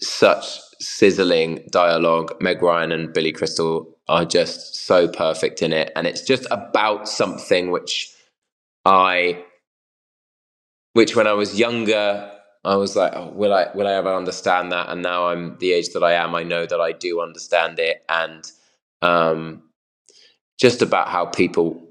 [0.00, 2.34] such sizzling dialogue.
[2.40, 7.08] Meg Ryan and Billy Crystal are just so perfect in it, and it's just about
[7.08, 8.12] something which
[8.84, 9.44] I,
[10.92, 12.30] which when I was younger,
[12.64, 14.88] I was like, oh, will I will I ever understand that?
[14.90, 16.34] And now I'm the age that I am.
[16.34, 18.50] I know that I do understand it, and
[19.02, 19.62] um,
[20.60, 21.82] just about how people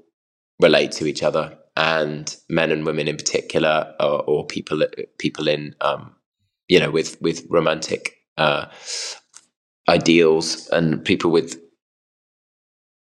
[0.60, 4.84] relate to each other and men and women in particular, or, or people
[5.18, 6.14] people in um,
[6.68, 8.66] you know with with romantic uh,
[9.88, 11.60] ideals and people with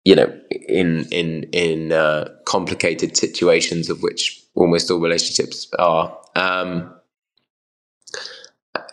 [0.06, 0.40] you know
[0.70, 6.18] in in in uh, complicated situations of which almost all relationships are.
[6.36, 6.92] Um,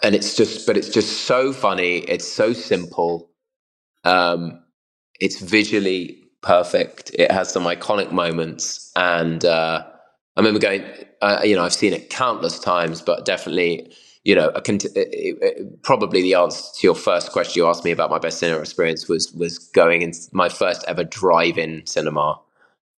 [0.03, 1.99] and it's just, but it's just so funny.
[1.99, 3.31] It's so simple.
[4.05, 4.65] Um,
[5.21, 7.11] it's visually perfect.
[7.15, 9.85] It has some iconic moments, and uh,
[10.37, 10.85] I remember going.
[11.21, 13.91] Uh, you know, I've seen it countless times, but definitely,
[14.23, 17.91] you know, cont- it, it, probably the answer to your first question you asked me
[17.91, 22.41] about my best cinema experience was was going in my first ever drive-in cinema.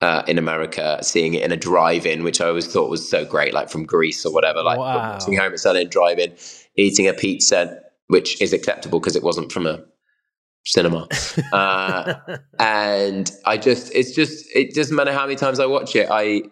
[0.00, 3.52] Uh, in America, seeing it in a drive-in, which I always thought was so great,
[3.52, 5.14] like from Grease or whatever, like wow.
[5.14, 6.36] watching home at Sunday drive-in,
[6.76, 9.82] eating a pizza, which is acceptable because it wasn't from a
[10.64, 11.08] cinema.
[11.52, 12.14] Uh,
[12.58, 16.08] and I just, it's just, it doesn't matter how many times I watch it.
[16.10, 16.42] I,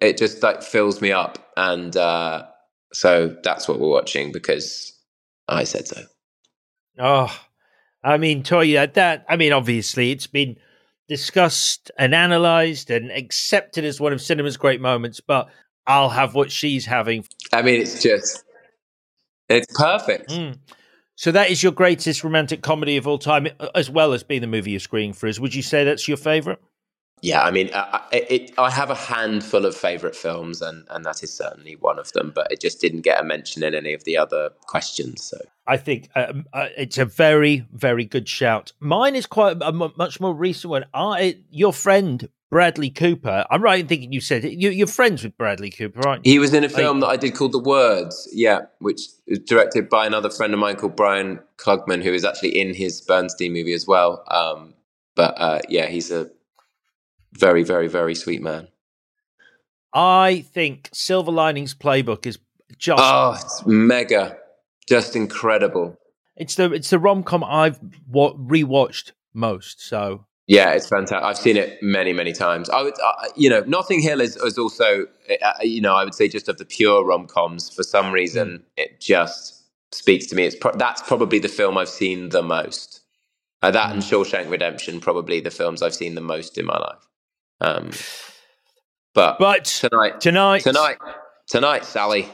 [0.00, 1.52] it just like fills me up.
[1.56, 2.46] And uh,
[2.92, 4.92] so that's what we're watching because
[5.48, 6.02] I said so.
[6.98, 7.40] Oh,
[8.02, 10.56] I mean, Toya, that, I mean, obviously it's been
[11.08, 15.48] discussed and analyzed and accepted as one of cinema's great moments, but
[15.86, 17.24] I'll have what she's having.
[17.52, 18.44] I mean, it's just,
[19.48, 20.30] it's perfect.
[20.30, 20.58] Mm.
[21.20, 24.46] So that is your greatest romantic comedy of all time, as well as being the
[24.46, 25.38] movie you're screening for us.
[25.38, 26.58] Would you say that's your favorite?
[27.20, 31.22] Yeah, I mean, I, it, I have a handful of favorite films, and, and that
[31.22, 32.32] is certainly one of them.
[32.34, 35.22] But it just didn't get a mention in any of the other questions.
[35.22, 35.36] So
[35.66, 38.72] I think um, uh, it's a very, very good shout.
[38.80, 40.86] Mine is quite a much more recent one.
[40.94, 43.46] I, your friend Bradley Cooper.
[43.48, 46.32] I'm right in thinking you said you, are friends with Bradley Cooper, aren't you?
[46.32, 49.88] He was in a film that I did called The Words, yeah, which was directed
[49.88, 53.72] by another friend of mine called Brian Klugman, who is actually in his Bernstein movie
[53.72, 54.24] as well.
[54.28, 54.74] Um,
[55.14, 56.28] but uh, yeah, he's a
[57.32, 58.68] very, very, very sweet man.
[59.94, 62.38] I think Silver Linings Playbook is
[62.78, 64.38] just oh, it's mega,
[64.88, 65.96] just incredible.
[66.36, 67.78] It's the it's the rom com I've
[68.08, 69.80] wa- rewatched most.
[69.86, 71.22] So yeah, it's fantastic.
[71.22, 72.68] I've seen it many, many times.
[72.70, 75.06] I would, uh, you know, Notting Hill is, is also,
[75.42, 77.70] uh, you know, I would say just of the pure rom coms.
[77.72, 78.62] For some reason, mm.
[78.76, 79.62] it just
[79.94, 80.42] speaks to me.
[80.46, 83.00] It's pro- that's probably the film I've seen the most.
[83.62, 83.92] Uh, that mm.
[83.92, 87.06] and Shawshank Redemption, probably the films I've seen the most in my life.
[87.60, 87.90] Um,
[89.14, 90.98] but but tonight, tonight, tonight,
[91.46, 92.28] tonight, Sally.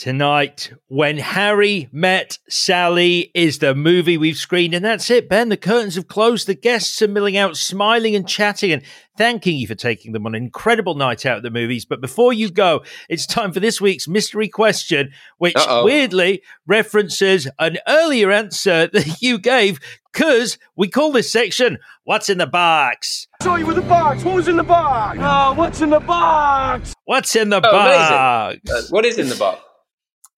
[0.00, 4.72] Tonight, When Harry Met Sally is the movie we've screened.
[4.72, 5.50] And that's it, Ben.
[5.50, 6.46] The curtains have closed.
[6.46, 8.82] The guests are milling out, smiling and chatting and
[9.18, 11.84] thanking you for taking them on an incredible night out at the movies.
[11.84, 15.84] But before you go, it's time for this week's mystery question, which Uh-oh.
[15.84, 19.80] weirdly references an earlier answer that you gave
[20.14, 23.28] because we call this section What's in the Box?
[23.42, 24.24] I saw you with the box.
[24.24, 25.18] What was in the box?
[25.20, 26.94] Oh, what's in the box?
[27.04, 28.66] What's in the oh, box?
[28.66, 29.60] Uh, what is in the box?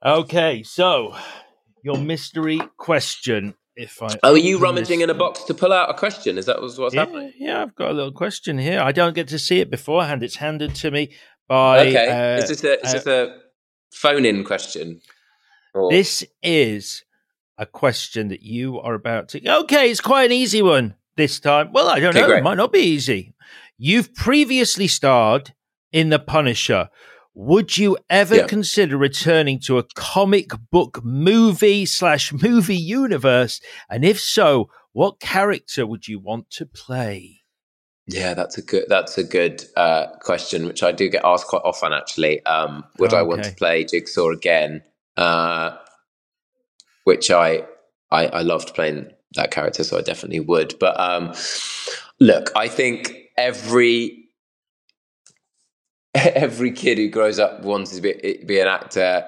[0.04, 1.14] Okay, so
[1.84, 3.54] your mystery question.
[3.76, 5.04] If I oh, are you rummaging this...
[5.04, 6.38] in a box to pull out a question?
[6.38, 7.32] Is that what's yeah, happening?
[7.38, 8.80] Yeah, I've got a little question here.
[8.80, 10.22] I don't get to see it beforehand.
[10.22, 11.12] It's handed to me
[11.48, 11.86] by.
[11.86, 13.38] Okay, uh, is this a is uh, this a
[13.94, 15.00] phone-in question?
[15.72, 15.90] Or...
[15.90, 17.04] This is
[17.56, 19.48] a question that you are about to.
[19.60, 21.72] Okay, it's quite an easy one this time.
[21.72, 22.26] Well, I don't okay, know.
[22.26, 22.38] Great.
[22.40, 23.34] It might not be easy.
[23.78, 25.54] You've previously starred
[25.92, 26.90] in The Punisher.
[27.34, 28.46] Would you ever yeah.
[28.46, 33.60] consider returning to a comic book movie slash movie universe?
[33.88, 37.40] And if so, what character would you want to play?
[38.06, 41.62] Yeah, that's a good that's a good uh, question, which I do get asked quite
[41.64, 41.92] often.
[41.92, 44.82] Actually, um, would I want to play Jigsaw again?
[45.16, 45.76] Uh,
[47.04, 47.64] which I,
[48.10, 50.74] I I loved playing that character, so I definitely would.
[50.78, 51.32] But um,
[52.20, 54.21] look, I think every
[56.34, 59.26] every kid who grows up wants to be, be an actor.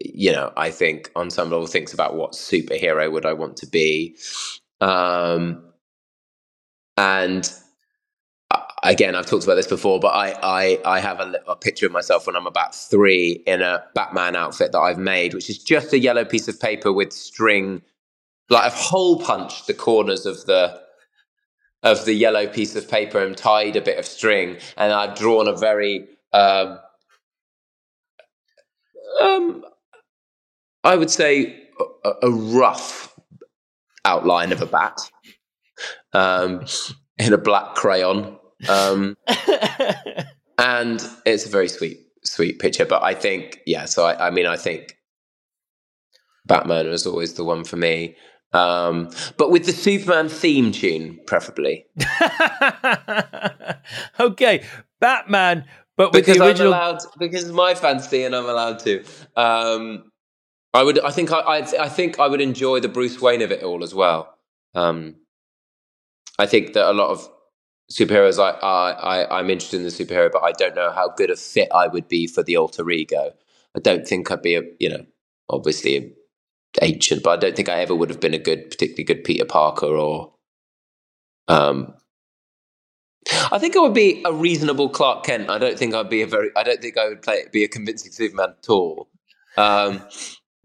[0.00, 3.66] You know, I think on some level thinks about what superhero would I want to
[3.66, 4.16] be,
[4.80, 5.62] um,
[6.96, 7.52] and
[8.82, 11.92] again, I've talked about this before, but I I, I have a, a, picture of
[11.92, 15.92] myself when I'm about three in a Batman outfit that I've made, which is just
[15.92, 17.82] a yellow piece of paper with string,
[18.48, 20.80] like I've hole punched the corners of the
[21.82, 25.48] of the yellow piece of paper and tied a bit of string, and I've drawn
[25.48, 26.78] a very um,
[29.20, 29.64] um,
[30.84, 31.68] I would say
[32.04, 33.14] a, a, rough
[34.04, 34.98] outline of a bat
[36.12, 36.64] um,
[37.18, 38.38] in a black crayon.
[38.68, 39.16] Um,
[40.58, 42.86] and it's a very sweet, sweet picture.
[42.86, 44.96] But I think, yeah, so I, I mean, I think
[46.46, 48.16] Batman was always the one for me.
[48.52, 51.86] Um, but with the Superman theme tune, preferably.
[54.20, 54.64] okay,
[54.98, 55.64] Batman,
[55.96, 56.74] but with because the original.
[56.74, 59.04] I'm allowed, because it's my fancy and I'm allowed to.
[59.36, 60.10] Um,
[60.74, 60.98] I would.
[61.00, 61.32] I think.
[61.32, 61.88] I, I, I.
[61.88, 64.36] think I would enjoy the Bruce Wayne of it all as well.
[64.74, 65.16] Um,
[66.38, 67.28] I think that a lot of
[67.92, 68.42] superheroes.
[68.42, 69.38] I, I.
[69.38, 72.08] I'm interested in the superhero, but I don't know how good a fit I would
[72.08, 73.32] be for the alter ego.
[73.76, 74.62] I don't think I'd be a.
[74.78, 75.06] You know,
[75.48, 76.10] obviously a
[76.82, 79.44] ancient, but I don't think I ever would have been a good, particularly good Peter
[79.44, 80.32] Parker or.
[81.48, 81.94] Um,
[83.52, 85.50] I think I would be a reasonable Clark Kent.
[85.50, 86.50] I don't think I'd be a very.
[86.56, 89.08] I don't think I would play be a convincing Superman at all.
[89.56, 90.02] Um,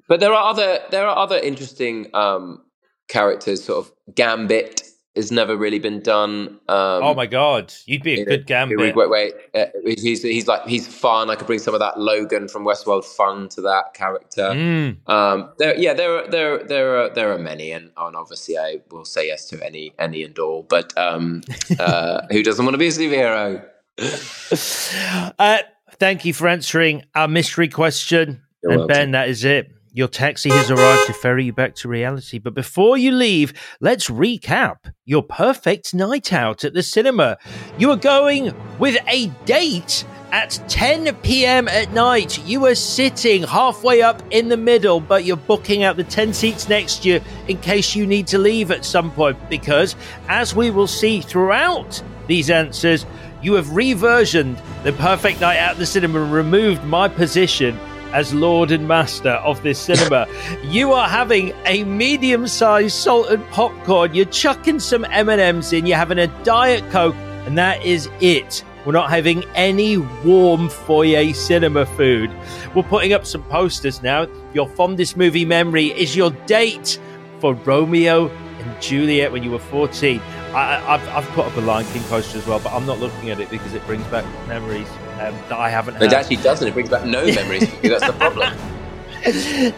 [0.08, 2.64] but there are other there are other interesting um,
[3.08, 3.64] characters.
[3.64, 4.84] Sort of Gambit
[5.16, 6.60] has never really been done.
[6.68, 8.78] Um, oh my god, you'd be a good Gambit.
[8.78, 9.34] Wait, wait, wait.
[9.54, 11.30] Uh, he's he's like he's fun.
[11.30, 14.50] I could bring some of that Logan from Westworld fun to that character.
[14.50, 15.08] Mm.
[15.10, 18.82] Um, there, yeah, there are there there are there are many, and, and obviously I
[18.92, 20.64] will say yes to any any and all.
[20.64, 21.42] But um,
[21.80, 23.66] uh, who doesn't want to be a superhero?
[25.40, 25.60] uh,
[25.94, 28.96] thank you for answering our mystery question, You're and welcome.
[28.96, 29.72] Ben, that is it.
[29.96, 32.38] Your taxi has arrived to ferry you back to reality.
[32.38, 37.38] But before you leave, let's recap your perfect night out at the cinema.
[37.78, 40.04] You are going with a date
[40.34, 41.70] at 10 p.m.
[41.70, 42.46] at night.
[42.46, 46.68] You are sitting halfway up in the middle, but you're booking out the 10 seats
[46.68, 49.38] next to you in case you need to leave at some point.
[49.50, 49.96] Because,
[50.28, 53.06] as we will see throughout these answers,
[53.42, 57.80] you have reversioned the perfect night out at the cinema and removed my position
[58.14, 60.28] as Lord and Master of this cinema.
[60.64, 64.14] you are having a medium-sized salted popcorn.
[64.14, 65.86] You're chucking some M&Ms in.
[65.86, 67.16] You're having a Diet Coke.
[67.46, 68.64] And that is it.
[68.86, 72.32] We're not having any warm foyer cinema food.
[72.76, 74.28] We're putting up some posters now.
[74.54, 77.00] Your fondest movie memory is your date
[77.40, 80.20] for Romeo and Juliet when you were 14.
[80.54, 83.30] I, have I've put up a Lion King poster as well, but I'm not looking
[83.30, 84.88] at it because it brings back memories
[85.20, 86.04] um, that I haven't had.
[86.04, 86.68] It actually doesn't.
[86.68, 87.70] It brings back no memories.
[87.82, 88.58] that's the problem.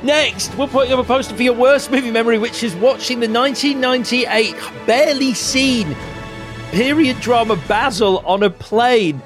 [0.04, 3.30] Next, we're putting up a poster for your worst movie memory, which is watching the
[3.30, 4.56] 1998
[4.86, 5.96] barely seen
[6.72, 9.20] period drama Basil on a plane.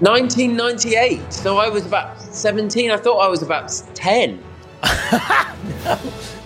[0.00, 1.32] 1998.
[1.32, 2.90] So I was about 17.
[2.90, 4.42] I thought I was about 10.
[5.12, 5.98] no,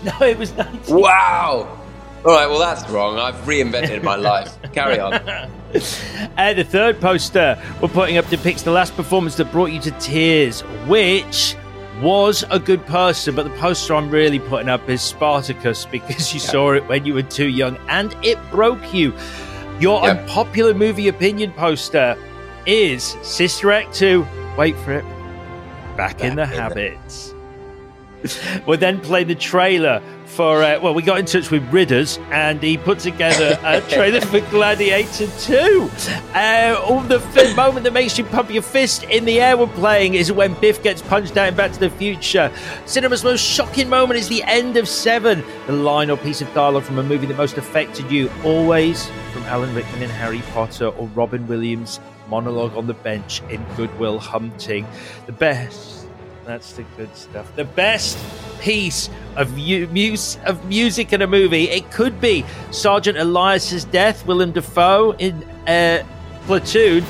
[0.05, 0.95] no, it was 19.
[0.95, 1.78] Wow.
[2.24, 3.19] All right, well, that's wrong.
[3.19, 4.59] I've reinvented my life.
[4.73, 5.51] Carry on.
[6.38, 9.90] And the third poster we're putting up depicts the last performance that brought you to
[9.93, 11.56] tears, which
[12.01, 16.40] was a good poster, but the poster I'm really putting up is Spartacus because you
[16.40, 16.47] yeah.
[16.47, 19.14] saw it when you were too young and it broke you.
[19.80, 20.18] Your yep.
[20.18, 22.16] unpopular movie opinion poster
[22.66, 24.26] is Sister Act 2.
[24.59, 25.05] Wait for it.
[25.97, 27.34] Back, Back in the in habits.
[28.66, 30.02] we'll then play the trailer
[30.37, 34.21] for uh, well, we got in touch with Ridders, and he put together a trailer
[34.21, 35.91] for Gladiator Two.
[36.35, 39.67] Uh, all the f- moment that makes you pump your fist in the air we're
[39.69, 42.53] playing is when Biff gets punched out in Back to the Future.
[42.85, 46.83] Cinema's most shocking moment is the end of Seven, the line or piece of dialogue
[46.83, 51.09] from a movie that most affected you, always from Alan Rickman in Harry Potter or
[51.09, 51.99] Robin Williams
[52.29, 54.87] monologue on the bench in Good Will Hunting.
[55.25, 56.06] The best
[56.47, 57.55] that's the good stuff.
[57.56, 58.16] The best
[58.60, 61.64] piece of, mu- of music in a movie.
[61.68, 66.05] It could be Sergeant Elias's death, Willem Dafoe in uh,
[66.47, 67.05] Platoon.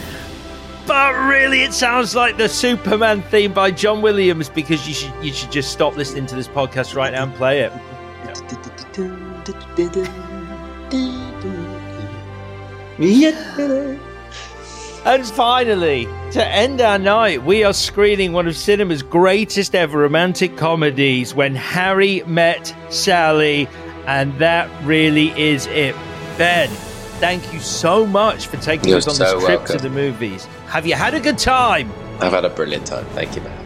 [0.87, 5.33] But really, it sounds like the Superman theme by John Williams because you should you
[5.33, 7.73] should just stop listening to this podcast right now and play it.
[12.99, 14.06] Yeah.
[15.07, 20.57] And finally, to end our night, we are screening one of cinema's greatest ever romantic
[20.57, 23.69] comedies, When Harry Met Sally,
[24.09, 25.95] and that really is it.
[26.37, 26.69] Ben,
[27.21, 29.77] thank you so much for taking You're us on so this trip welcome.
[29.77, 30.47] to the movies.
[30.67, 31.89] Have you had a good time?
[32.21, 33.05] I've had a brilliant time.
[33.11, 33.66] Thank you, man.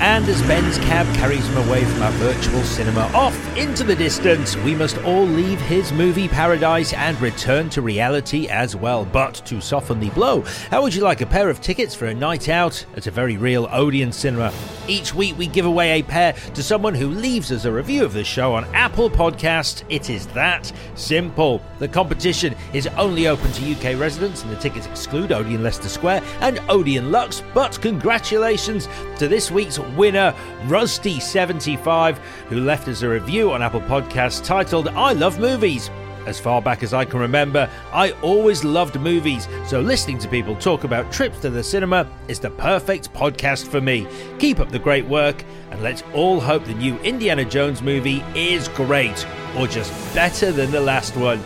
[0.00, 4.56] And as Ben's cab carries him away from our virtual cinema off into the distance,
[4.58, 9.04] we must all leave his movie paradise and return to reality as well.
[9.04, 12.14] But to soften the blow, how would you like a pair of tickets for a
[12.14, 14.52] night out at a very real Odeon cinema?
[14.88, 18.12] Each week we give away a pair to someone who leaves us a review of
[18.12, 19.84] the show on Apple Podcast.
[19.88, 21.62] It is that simple.
[21.78, 26.22] The competition is only open to UK residents and the tickets exclude Odeon Leicester Square
[26.40, 27.42] and Odeon Luxe.
[27.54, 28.88] But congratulations
[29.18, 30.34] to this week's winner,
[30.64, 32.16] Rusty75,
[32.48, 35.90] who left us a review on Apple Podcasts titled I Love Movies.
[36.26, 40.54] As far back as I can remember, I always loved movies, so listening to people
[40.54, 44.06] talk about trips to the cinema is the perfect podcast for me.
[44.38, 48.68] Keep up the great work, and let's all hope the new Indiana Jones movie is
[48.68, 49.26] great,
[49.56, 51.40] or just better than the last one.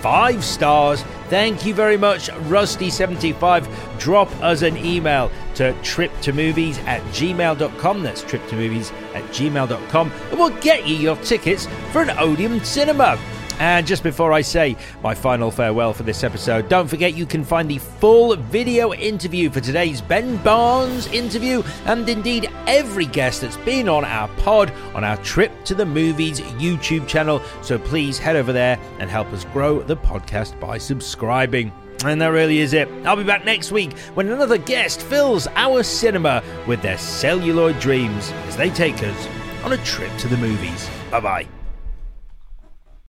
[0.00, 1.02] Five stars.
[1.28, 4.00] Thank you very much, Rusty75.
[4.00, 8.02] Drop us an email to triptomovies at gmail.com.
[8.02, 10.12] That's triptomovies at gmail.com.
[10.30, 13.18] And we'll get you your tickets for an Odeon cinema.
[13.58, 17.44] And just before I say my final farewell for this episode, don't forget you can
[17.44, 23.56] find the full video interview for today's Ben Barnes interview, and indeed every guest that's
[23.58, 27.40] been on our pod on our Trip to the Movies YouTube channel.
[27.62, 31.72] So please head over there and help us grow the podcast by subscribing.
[32.04, 32.88] And that really is it.
[33.04, 38.30] I'll be back next week when another guest fills our cinema with their celluloid dreams
[38.46, 39.28] as they take us
[39.64, 40.88] on a trip to the movies.
[41.10, 41.61] Bye bye.